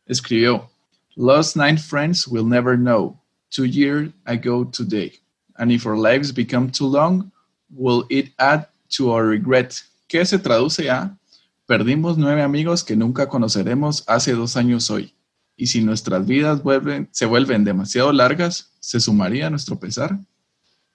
escribió, 0.06 0.70
Lost 1.16 1.56
nine 1.56 1.78
friends 1.78 2.28
will 2.28 2.46
never 2.46 2.78
know, 2.78 3.18
two 3.50 3.66
years 3.66 4.12
ago 4.26 4.66
today. 4.66 5.14
And 5.58 5.72
if 5.72 5.86
our 5.86 5.98
lives 5.98 6.34
become 6.34 6.72
too 6.72 6.88
long, 6.88 7.32
will 7.70 8.06
it 8.10 8.34
add 8.38 8.68
to 8.98 9.12
our 9.12 9.26
regret? 9.26 9.74
Que 10.08 10.26
se 10.26 10.40
traduce 10.40 10.90
a, 10.90 11.20
Perdimos 11.70 12.18
nueve 12.18 12.42
amigos 12.42 12.84
que 12.84 12.96
nunca 12.96 13.30
conoceremos 13.30 14.04
hace 14.08 14.34
dos 14.34 14.58
años 14.58 14.90
hoy. 14.90 15.14
Y 15.56 15.68
si 15.68 15.84
nuestras 15.84 16.26
vidas 16.26 16.64
vuelven, 16.64 17.08
se 17.12 17.28
vuelven 17.28 17.64
demasiado 17.64 18.12
largas, 18.12 18.72
¿se 18.80 19.00
sumaría 19.00 19.46
a 19.46 19.50
nuestro 19.52 19.80
pesar? 19.80 20.18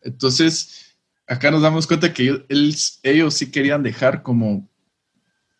Entonces, 0.03 0.97
acá 1.29 1.53
nos 1.53 1.63
damos 1.63 1.87
cuenta 1.87 2.13
que 2.13 2.43
ellos, 2.49 2.99
ellos 3.05 3.35
sí 3.35 3.53
querían 3.53 3.85
dejar 3.85 4.25
como 4.25 4.69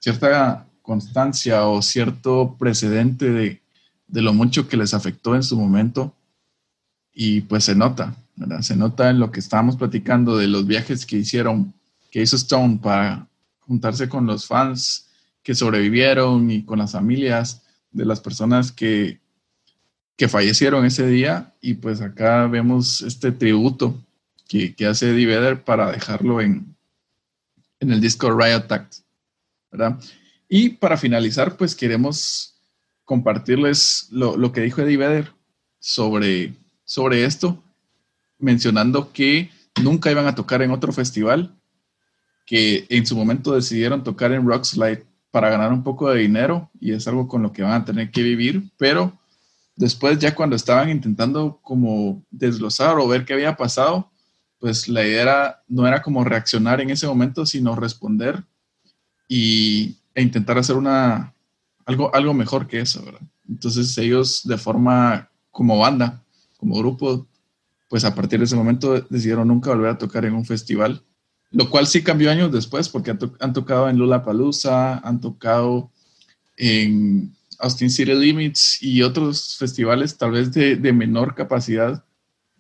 cierta 0.00 0.66
constancia 0.83 1.64
o 1.64 1.81
cierto 1.81 2.57
precedente 2.59 3.31
de, 3.31 3.62
de 4.09 4.20
lo 4.20 4.33
mucho 4.33 4.66
que 4.66 4.77
les 4.77 4.94
afectó 4.94 5.37
en 5.37 5.44
su 5.44 5.57
momento. 5.57 6.12
Y 7.12 7.42
pues 7.42 7.62
se 7.62 7.77
nota, 7.77 8.16
Se 8.60 8.76
nota 8.76 9.10
en 9.10 9.20
lo 9.20 9.30
que 9.30 9.40
estábamos 9.40 9.76
platicando 9.76 10.36
de 10.36 10.48
los 10.48 10.66
viajes 10.66 11.06
que 11.06 11.16
hicieron, 11.16 11.72
que 12.10 12.22
hizo 12.22 12.36
Stone 12.36 12.80
para 12.82 13.28
juntarse 13.60 14.08
con 14.08 14.26
los 14.26 14.46
fans 14.46 15.08
que 15.42 15.54
sobrevivieron 15.54 16.50
y 16.50 16.64
con 16.64 16.78
las 16.78 16.92
familias 16.92 17.62
de 17.92 18.04
las 18.04 18.20
personas 18.20 18.72
que, 18.72 19.20
que 20.16 20.28
fallecieron 20.28 20.84
ese 20.84 21.06
día. 21.06 21.54
Y 21.60 21.74
pues 21.74 22.00
acá 22.00 22.46
vemos 22.46 23.02
este 23.02 23.32
tributo 23.32 24.02
que, 24.48 24.74
hace 24.86 25.10
Eddie 25.10 25.26
Vedder 25.26 25.64
para 25.64 25.90
dejarlo 25.90 26.40
en, 26.40 26.76
en 27.80 27.92
el 27.92 28.00
disco 28.00 28.30
Riot 28.30 28.70
Act. 28.70 29.04
Y 30.48 30.70
para 30.70 30.96
finalizar, 30.96 31.56
pues 31.56 31.74
queremos 31.74 32.54
compartirles 33.04 34.08
lo, 34.10 34.52
que 34.52 34.60
dijo 34.60 34.82
Eddie 34.82 34.96
Vedder 34.96 35.32
sobre, 35.78 36.54
sobre 36.84 37.24
esto, 37.24 37.63
mencionando 38.38 39.12
que 39.12 39.50
nunca 39.82 40.10
iban 40.10 40.26
a 40.26 40.34
tocar 40.34 40.62
en 40.62 40.70
otro 40.70 40.92
festival, 40.92 41.54
que 42.46 42.86
en 42.90 43.06
su 43.06 43.16
momento 43.16 43.54
decidieron 43.54 44.04
tocar 44.04 44.32
en 44.32 44.46
Rockslide 44.46 45.04
para 45.30 45.50
ganar 45.50 45.72
un 45.72 45.82
poco 45.82 46.10
de 46.10 46.20
dinero 46.20 46.70
y 46.80 46.92
es 46.92 47.08
algo 47.08 47.26
con 47.26 47.42
lo 47.42 47.52
que 47.52 47.62
van 47.62 47.72
a 47.72 47.84
tener 47.84 48.10
que 48.10 48.22
vivir, 48.22 48.70
pero 48.76 49.18
después 49.76 50.18
ya 50.18 50.34
cuando 50.34 50.54
estaban 50.54 50.90
intentando 50.90 51.58
como 51.62 52.22
desglosar 52.30 52.98
o 52.98 53.08
ver 53.08 53.24
qué 53.24 53.32
había 53.34 53.56
pasado, 53.56 54.10
pues 54.58 54.88
la 54.88 55.04
idea 55.04 55.60
no 55.68 55.86
era 55.86 56.02
como 56.02 56.24
reaccionar 56.24 56.80
en 56.80 56.90
ese 56.90 57.06
momento, 57.06 57.44
sino 57.46 57.74
responder 57.74 58.44
y, 59.28 59.96
e 60.14 60.22
intentar 60.22 60.58
hacer 60.58 60.76
una, 60.76 61.34
algo, 61.84 62.14
algo 62.14 62.32
mejor 62.32 62.66
que 62.66 62.80
eso, 62.80 63.04
¿verdad? 63.04 63.20
Entonces 63.48 63.96
ellos 63.98 64.42
de 64.44 64.56
forma 64.56 65.30
como 65.50 65.78
banda, 65.78 66.22
como 66.56 66.78
grupo, 66.78 67.26
pues 67.88 68.04
a 68.04 68.14
partir 68.14 68.38
de 68.38 68.46
ese 68.46 68.56
momento 68.56 69.00
decidieron 69.08 69.48
nunca 69.48 69.70
volver 69.70 69.90
a 69.90 69.98
tocar 69.98 70.24
en 70.24 70.34
un 70.34 70.44
festival, 70.44 71.02
lo 71.50 71.70
cual 71.70 71.86
sí 71.86 72.02
cambió 72.02 72.30
años 72.30 72.50
después 72.50 72.88
porque 72.88 73.10
han, 73.10 73.52
tocado 73.52 73.88
en 73.88 73.98
Lollapalooza, 73.98 74.98
han 74.98 75.20
tocado 75.20 75.90
en 76.56 77.34
Austin 77.58 77.90
City 77.90 78.14
Limits 78.14 78.82
y 78.82 79.02
otros 79.02 79.56
festivales 79.56 80.16
tal 80.16 80.32
vez 80.32 80.52
de, 80.52 80.76
de 80.76 80.92
menor 80.92 81.34
capacidad, 81.34 82.04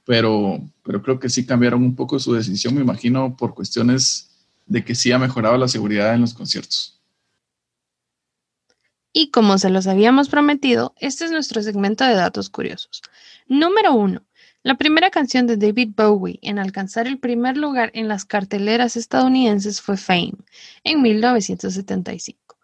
pero, 0.04 0.60
pero 0.82 1.02
creo 1.02 1.18
que 1.18 1.28
sí 1.28 1.46
cambiaron 1.46 1.82
un 1.82 1.96
poco 1.96 2.18
su 2.18 2.32
decisión, 2.34 2.74
me 2.74 2.82
imagino, 2.82 3.36
por 3.36 3.54
cuestiones 3.54 4.30
de 4.66 4.84
que 4.84 4.94
sí 4.94 5.12
ha 5.12 5.18
mejorado 5.18 5.56
la 5.56 5.68
seguridad 5.68 6.14
en 6.14 6.20
los 6.20 6.34
conciertos. 6.34 7.00
Y 9.16 9.30
como 9.30 9.58
se 9.58 9.70
los 9.70 9.86
habíamos 9.86 10.28
prometido, 10.28 10.92
este 10.98 11.24
es 11.24 11.30
nuestro 11.30 11.62
segmento 11.62 12.04
de 12.04 12.14
datos 12.14 12.50
curiosos. 12.50 13.00
Número 13.46 13.94
uno. 13.94 14.22
La 14.64 14.76
primera 14.76 15.10
canción 15.10 15.46
de 15.46 15.58
David 15.58 15.90
Bowie 15.94 16.38
en 16.40 16.58
alcanzar 16.58 17.06
el 17.06 17.18
primer 17.18 17.58
lugar 17.58 17.90
en 17.92 18.08
las 18.08 18.24
carteleras 18.24 18.96
estadounidenses 18.96 19.82
fue 19.82 19.98
Fame, 19.98 20.32
en 20.84 21.02
1975. 21.02 22.56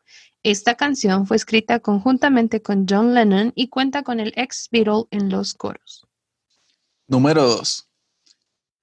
Esta 0.43 0.77
canción 0.77 1.27
fue 1.27 1.37
escrita 1.37 1.81
conjuntamente 1.81 2.63
con 2.63 2.87
John 2.89 3.13
Lennon 3.13 3.53
y 3.55 3.69
cuenta 3.69 4.03
con 4.03 4.19
el 4.19 4.33
ex 4.35 4.71
Beatle 4.73 5.09
en 5.11 5.29
los 5.29 5.53
coros. 5.53 6.07
Número 7.07 7.47
2. 7.47 7.91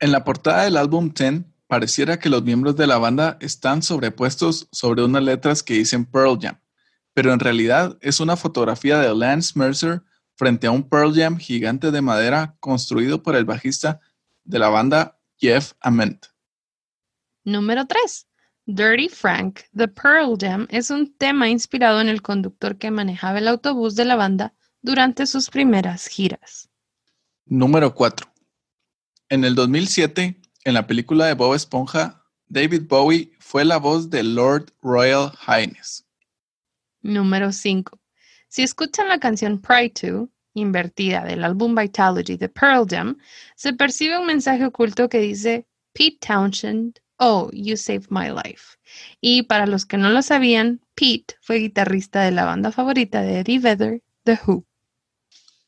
En 0.01 0.11
la 0.11 0.23
portada 0.23 0.65
del 0.65 0.77
álbum 0.77 1.11
Ten, 1.11 1.51
pareciera 1.65 2.19
que 2.19 2.29
los 2.29 2.43
miembros 2.43 2.75
de 2.75 2.85
la 2.85 2.99
banda 2.99 3.39
están 3.41 3.81
sobrepuestos 3.81 4.67
sobre 4.71 5.03
unas 5.03 5.23
letras 5.23 5.63
que 5.63 5.73
dicen 5.73 6.05
Pearl 6.05 6.37
Jam, 6.39 6.59
pero 7.15 7.33
en 7.33 7.39
realidad 7.39 7.97
es 7.99 8.19
una 8.19 8.37
fotografía 8.37 8.99
de 8.99 9.15
Lance 9.15 9.57
Mercer 9.57 10.03
frente 10.37 10.67
a 10.67 10.71
un 10.71 10.87
Pearl 10.87 11.13
Jam 11.13 11.37
gigante 11.37 11.91
de 11.91 12.01
madera 12.01 12.55
construido 12.59 13.21
por 13.23 13.35
el 13.35 13.45
bajista 13.45 13.99
de 14.43 14.59
la 14.59 14.69
banda 14.69 15.19
Jeff 15.37 15.73
Ament. 15.81 16.27
Número 17.43 17.85
3. 17.85 18.27
Dirty 18.65 19.07
Frank, 19.07 19.61
The 19.75 19.87
Pearl 19.87 20.37
Jam 20.37 20.67
es 20.69 20.89
un 20.89 21.13
tema 21.15 21.49
inspirado 21.49 22.01
en 22.01 22.09
el 22.09 22.21
conductor 22.21 22.77
que 22.77 22.91
manejaba 22.91 23.39
el 23.39 23.47
autobús 23.47 23.95
de 23.95 24.05
la 24.05 24.15
banda 24.15 24.53
durante 24.81 25.25
sus 25.25 25.49
primeras 25.49 26.07
giras. 26.07 26.69
Número 27.45 27.95
4. 27.95 28.27
En 29.29 29.45
el 29.45 29.55
2007, 29.55 30.39
en 30.65 30.73
la 30.73 30.85
película 30.85 31.25
de 31.25 31.33
Bob 31.33 31.55
Esponja, 31.55 32.25
David 32.47 32.83
Bowie 32.87 33.31
fue 33.39 33.65
la 33.65 33.77
voz 33.77 34.09
de 34.09 34.23
Lord 34.23 34.73
Royal 34.81 35.31
Highness. 35.47 36.05
Número 37.01 37.51
5. 37.51 37.97
Si 38.49 38.63
escuchan 38.63 39.07
la 39.07 39.19
canción 39.19 39.59
Pride 39.59 39.89
to, 39.89 40.29
invertida 40.53 41.23
del 41.23 41.43
álbum 41.43 41.75
Vitality 41.75 42.37
de 42.37 42.49
Pearl 42.49 42.85
Jam, 42.89 43.17
se 43.55 43.73
percibe 43.73 44.17
un 44.17 44.25
mensaje 44.25 44.65
oculto 44.65 45.09
que 45.09 45.19
dice 45.19 45.67
Pete 45.93 46.17
Townshend, 46.25 46.99
oh, 47.17 47.49
you 47.53 47.77
saved 47.77 48.07
my 48.09 48.29
life. 48.29 48.77
Y 49.21 49.43
para 49.43 49.65
los 49.65 49.85
que 49.85 49.97
no 49.97 50.09
lo 50.09 50.21
sabían, 50.21 50.81
Pete 50.95 51.35
fue 51.41 51.57
guitarrista 51.57 52.21
de 52.21 52.31
la 52.31 52.45
banda 52.45 52.71
favorita 52.71 53.21
de 53.21 53.39
Eddie 53.39 53.59
Vedder, 53.59 54.03
The 54.23 54.39
Who. 54.45 54.65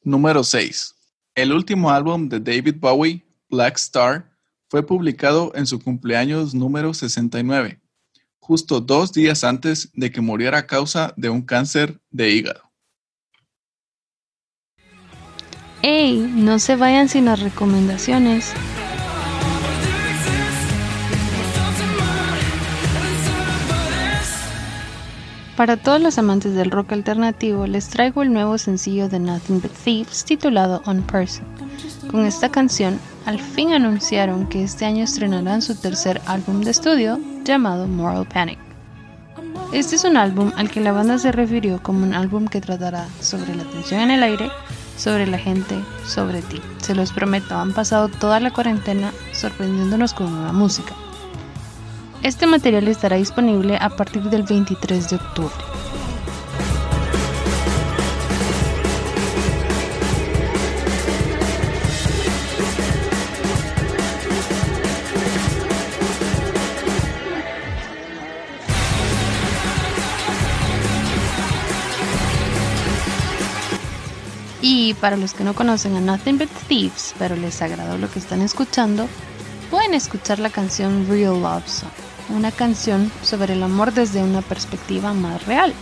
Número 0.03 0.43
6. 0.43 0.95
El 1.35 1.53
último 1.53 1.91
álbum 1.91 2.29
de 2.29 2.39
David 2.39 2.75
Bowie, 2.79 3.25
Black 3.49 3.77
Star, 3.77 4.29
fue 4.69 4.85
publicado 4.85 5.51
en 5.55 5.65
su 5.65 5.79
cumpleaños 5.79 6.53
número 6.53 6.93
69, 6.93 7.79
justo 8.39 8.79
dos 8.79 9.11
días 9.11 9.43
antes 9.43 9.89
de 9.93 10.11
que 10.11 10.21
muriera 10.21 10.59
a 10.59 10.67
causa 10.67 11.13
de 11.17 11.29
un 11.29 11.41
cáncer 11.41 11.99
de 12.11 12.31
hígado. 12.31 12.68
¡Ey! 15.81 16.17
No 16.35 16.59
se 16.59 16.75
vayan 16.75 17.07
sin 17.07 17.25
las 17.25 17.39
recomendaciones. 17.39 18.53
Para 25.55 25.77
todos 25.77 26.01
los 26.01 26.17
amantes 26.17 26.53
del 26.53 26.71
rock 26.71 26.93
alternativo, 26.93 27.67
les 27.67 27.89
traigo 27.89 28.23
el 28.23 28.31
nuevo 28.31 28.57
sencillo 28.57 29.09
de 29.09 29.19
Nothing 29.19 29.61
But 29.61 29.71
Thieves 29.83 30.23
titulado 30.23 30.81
On 30.85 31.01
Person. 31.01 31.45
Con 32.11 32.25
esta 32.25 32.49
canción, 32.49 32.99
al 33.25 33.39
fin 33.39 33.73
anunciaron 33.73 34.47
que 34.47 34.63
este 34.63 34.85
año 34.85 35.03
estrenarán 35.03 35.61
su 35.61 35.75
tercer 35.75 36.21
álbum 36.25 36.61
de 36.61 36.71
estudio 36.71 37.19
llamado 37.43 37.87
Moral 37.87 38.25
Panic. 38.25 38.57
Este 39.73 39.97
es 39.97 40.03
un 40.03 40.17
álbum 40.17 40.51
al 40.55 40.71
que 40.71 40.81
la 40.81 40.91
banda 40.91 41.19
se 41.19 41.31
refirió 41.31 41.83
como 41.83 42.03
un 42.03 42.13
álbum 42.13 42.47
que 42.47 42.59
tratará 42.61 43.07
sobre 43.19 43.55
la 43.55 43.63
tensión 43.65 44.01
en 44.01 44.11
el 44.11 44.23
aire, 44.23 44.49
sobre 44.99 45.25
la 45.25 45.38
gente, 45.38 45.79
sobre 46.05 46.41
ti. 46.41 46.62
Se 46.81 46.93
los 46.93 47.13
prometo, 47.13 47.55
han 47.55 47.71
pasado 47.71 48.09
toda 48.09 48.39
la 48.39 48.51
cuarentena 48.51 49.13
sorprendiéndonos 49.31 50.13
con 50.13 50.31
nueva 50.31 50.51
música. 50.51 50.93
Este 52.21 52.45
material 52.45 52.88
estará 52.89 53.15
disponible 53.15 53.77
a 53.79 53.89
partir 53.89 54.23
del 54.23 54.43
23 54.43 55.09
de 55.09 55.15
octubre. 55.15 55.68
Y 74.89 74.95
para 74.95 75.17
los 75.17 75.36
que 75.36 75.43
no 75.43 75.54
conocen 75.54 75.95
a 75.95 76.02
Nothing 76.02 76.39
But 76.39 76.49
Thieves, 76.67 77.13
pero 77.19 77.36
les 77.36 77.62
agradó 77.62 77.99
lo 77.99 78.10
que 78.10 78.17
están 78.17 78.41
escuchando, 78.41 79.08
pueden 79.69 79.93
escuchar 79.93 80.39
la 80.39 80.49
canción 80.49 81.08
Real 81.08 81.39
Love 81.39 81.67
Song 81.67 81.91
una 82.30 82.52
canción 82.52 83.12
sobre 83.21 83.54
el 83.54 83.62
amor 83.62 83.93
desde 83.93 84.23
una 84.23 84.41
perspectiva 84.41 85.13
más 85.13 85.45
real, 85.45 85.75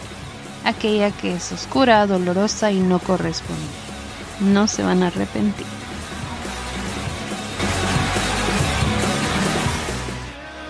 aquella 0.65 1.11
que 1.11 1.35
es 1.35 1.53
oscura, 1.53 2.05
dolorosa 2.05 2.69
y 2.69 2.79
no 2.79 2.99
corresponde. 2.99 3.63
No 4.41 4.67
se 4.67 4.83
van 4.83 5.03
a 5.03 5.07
arrepentir. 5.07 5.65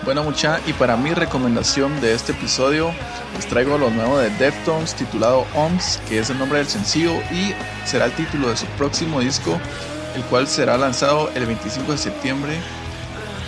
Bueno 0.04 0.22
mucha, 0.22 0.60
y 0.66 0.72
para 0.72 0.96
mi 0.96 1.12
recomendación 1.12 2.00
de 2.00 2.14
este 2.14 2.32
episodio 2.32 2.92
les 3.38 3.46
traigo 3.46 3.78
lo 3.78 3.88
nuevo 3.90 4.18
de 4.18 4.28
Deftones 4.30 4.94
titulado 4.94 5.46
OMS, 5.54 6.00
que 6.08 6.18
es 6.18 6.28
el 6.28 6.38
nombre 6.38 6.58
del 6.58 6.68
sencillo 6.68 7.14
y 7.32 7.54
será 7.86 8.04
el 8.04 8.12
título 8.12 8.50
de 8.50 8.56
su 8.56 8.66
próximo 8.76 9.20
disco, 9.20 9.58
el 10.14 10.22
cual 10.24 10.46
será 10.46 10.76
lanzado 10.76 11.30
el 11.34 11.46
25 11.46 11.92
de 11.92 11.98
septiembre 11.98 12.58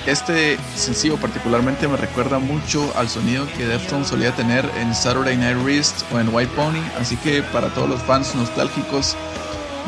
este 0.07 0.59
sencillo 0.77 1.17
particularmente 1.19 1.87
me 1.87 1.97
recuerda 1.99 2.39
mucho 2.39 2.91
al 2.97 3.09
sonido 3.09 3.47
que 3.57 3.67
Deftones 3.67 4.09
solía 4.09 4.33
tener 4.33 4.65
en 4.81 4.95
Saturday 4.95 5.37
Night 5.37 5.59
Wrist 5.63 6.03
o 6.13 6.19
en 6.19 6.35
White 6.35 6.53
Pony, 6.57 6.83
así 6.99 7.17
que 7.19 7.43
para 7.43 7.69
todos 7.69 7.89
los 7.89 8.03
fans 8.03 8.35
nostálgicos 8.35 9.15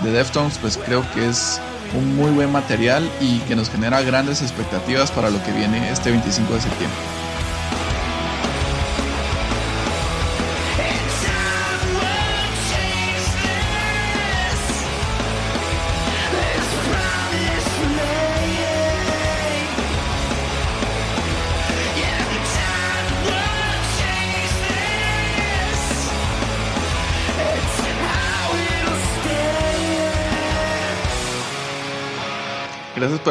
de 0.05 0.11
Deftones, 0.11 0.59
pues 0.59 0.77
creo 0.77 1.03
que 1.15 1.29
es 1.29 1.61
un 1.97 2.15
muy 2.15 2.31
buen 2.31 2.53
material 2.53 3.09
y 3.21 3.39
que 3.41 3.57
nos 3.57 3.71
genera 3.71 4.03
grandes 4.03 4.43
expectativas 4.43 5.11
para 5.11 5.31
lo 5.31 5.43
que 5.45 5.53
viene 5.53 5.91
este 5.91 6.11
25 6.11 6.55
de 6.55 6.61
septiembre. 6.61 7.22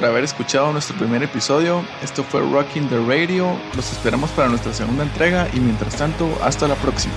Por 0.02 0.10
haber 0.10 0.24
escuchado 0.24 0.72
nuestro 0.72 0.98
primer 0.98 1.22
episodio. 1.22 1.86
Esto 2.02 2.24
fue 2.24 2.42
Rocking 2.42 2.90
the 2.90 2.98
Radio. 3.06 3.56
Los 3.76 3.92
esperamos 3.92 4.32
para 4.32 4.50
nuestra 4.50 4.74
segunda 4.74 5.04
entrega 5.04 5.48
y 5.54 5.60
mientras 5.60 5.96
tanto, 5.96 6.28
hasta 6.42 6.68
la 6.68 6.74
próxima. 6.74 7.14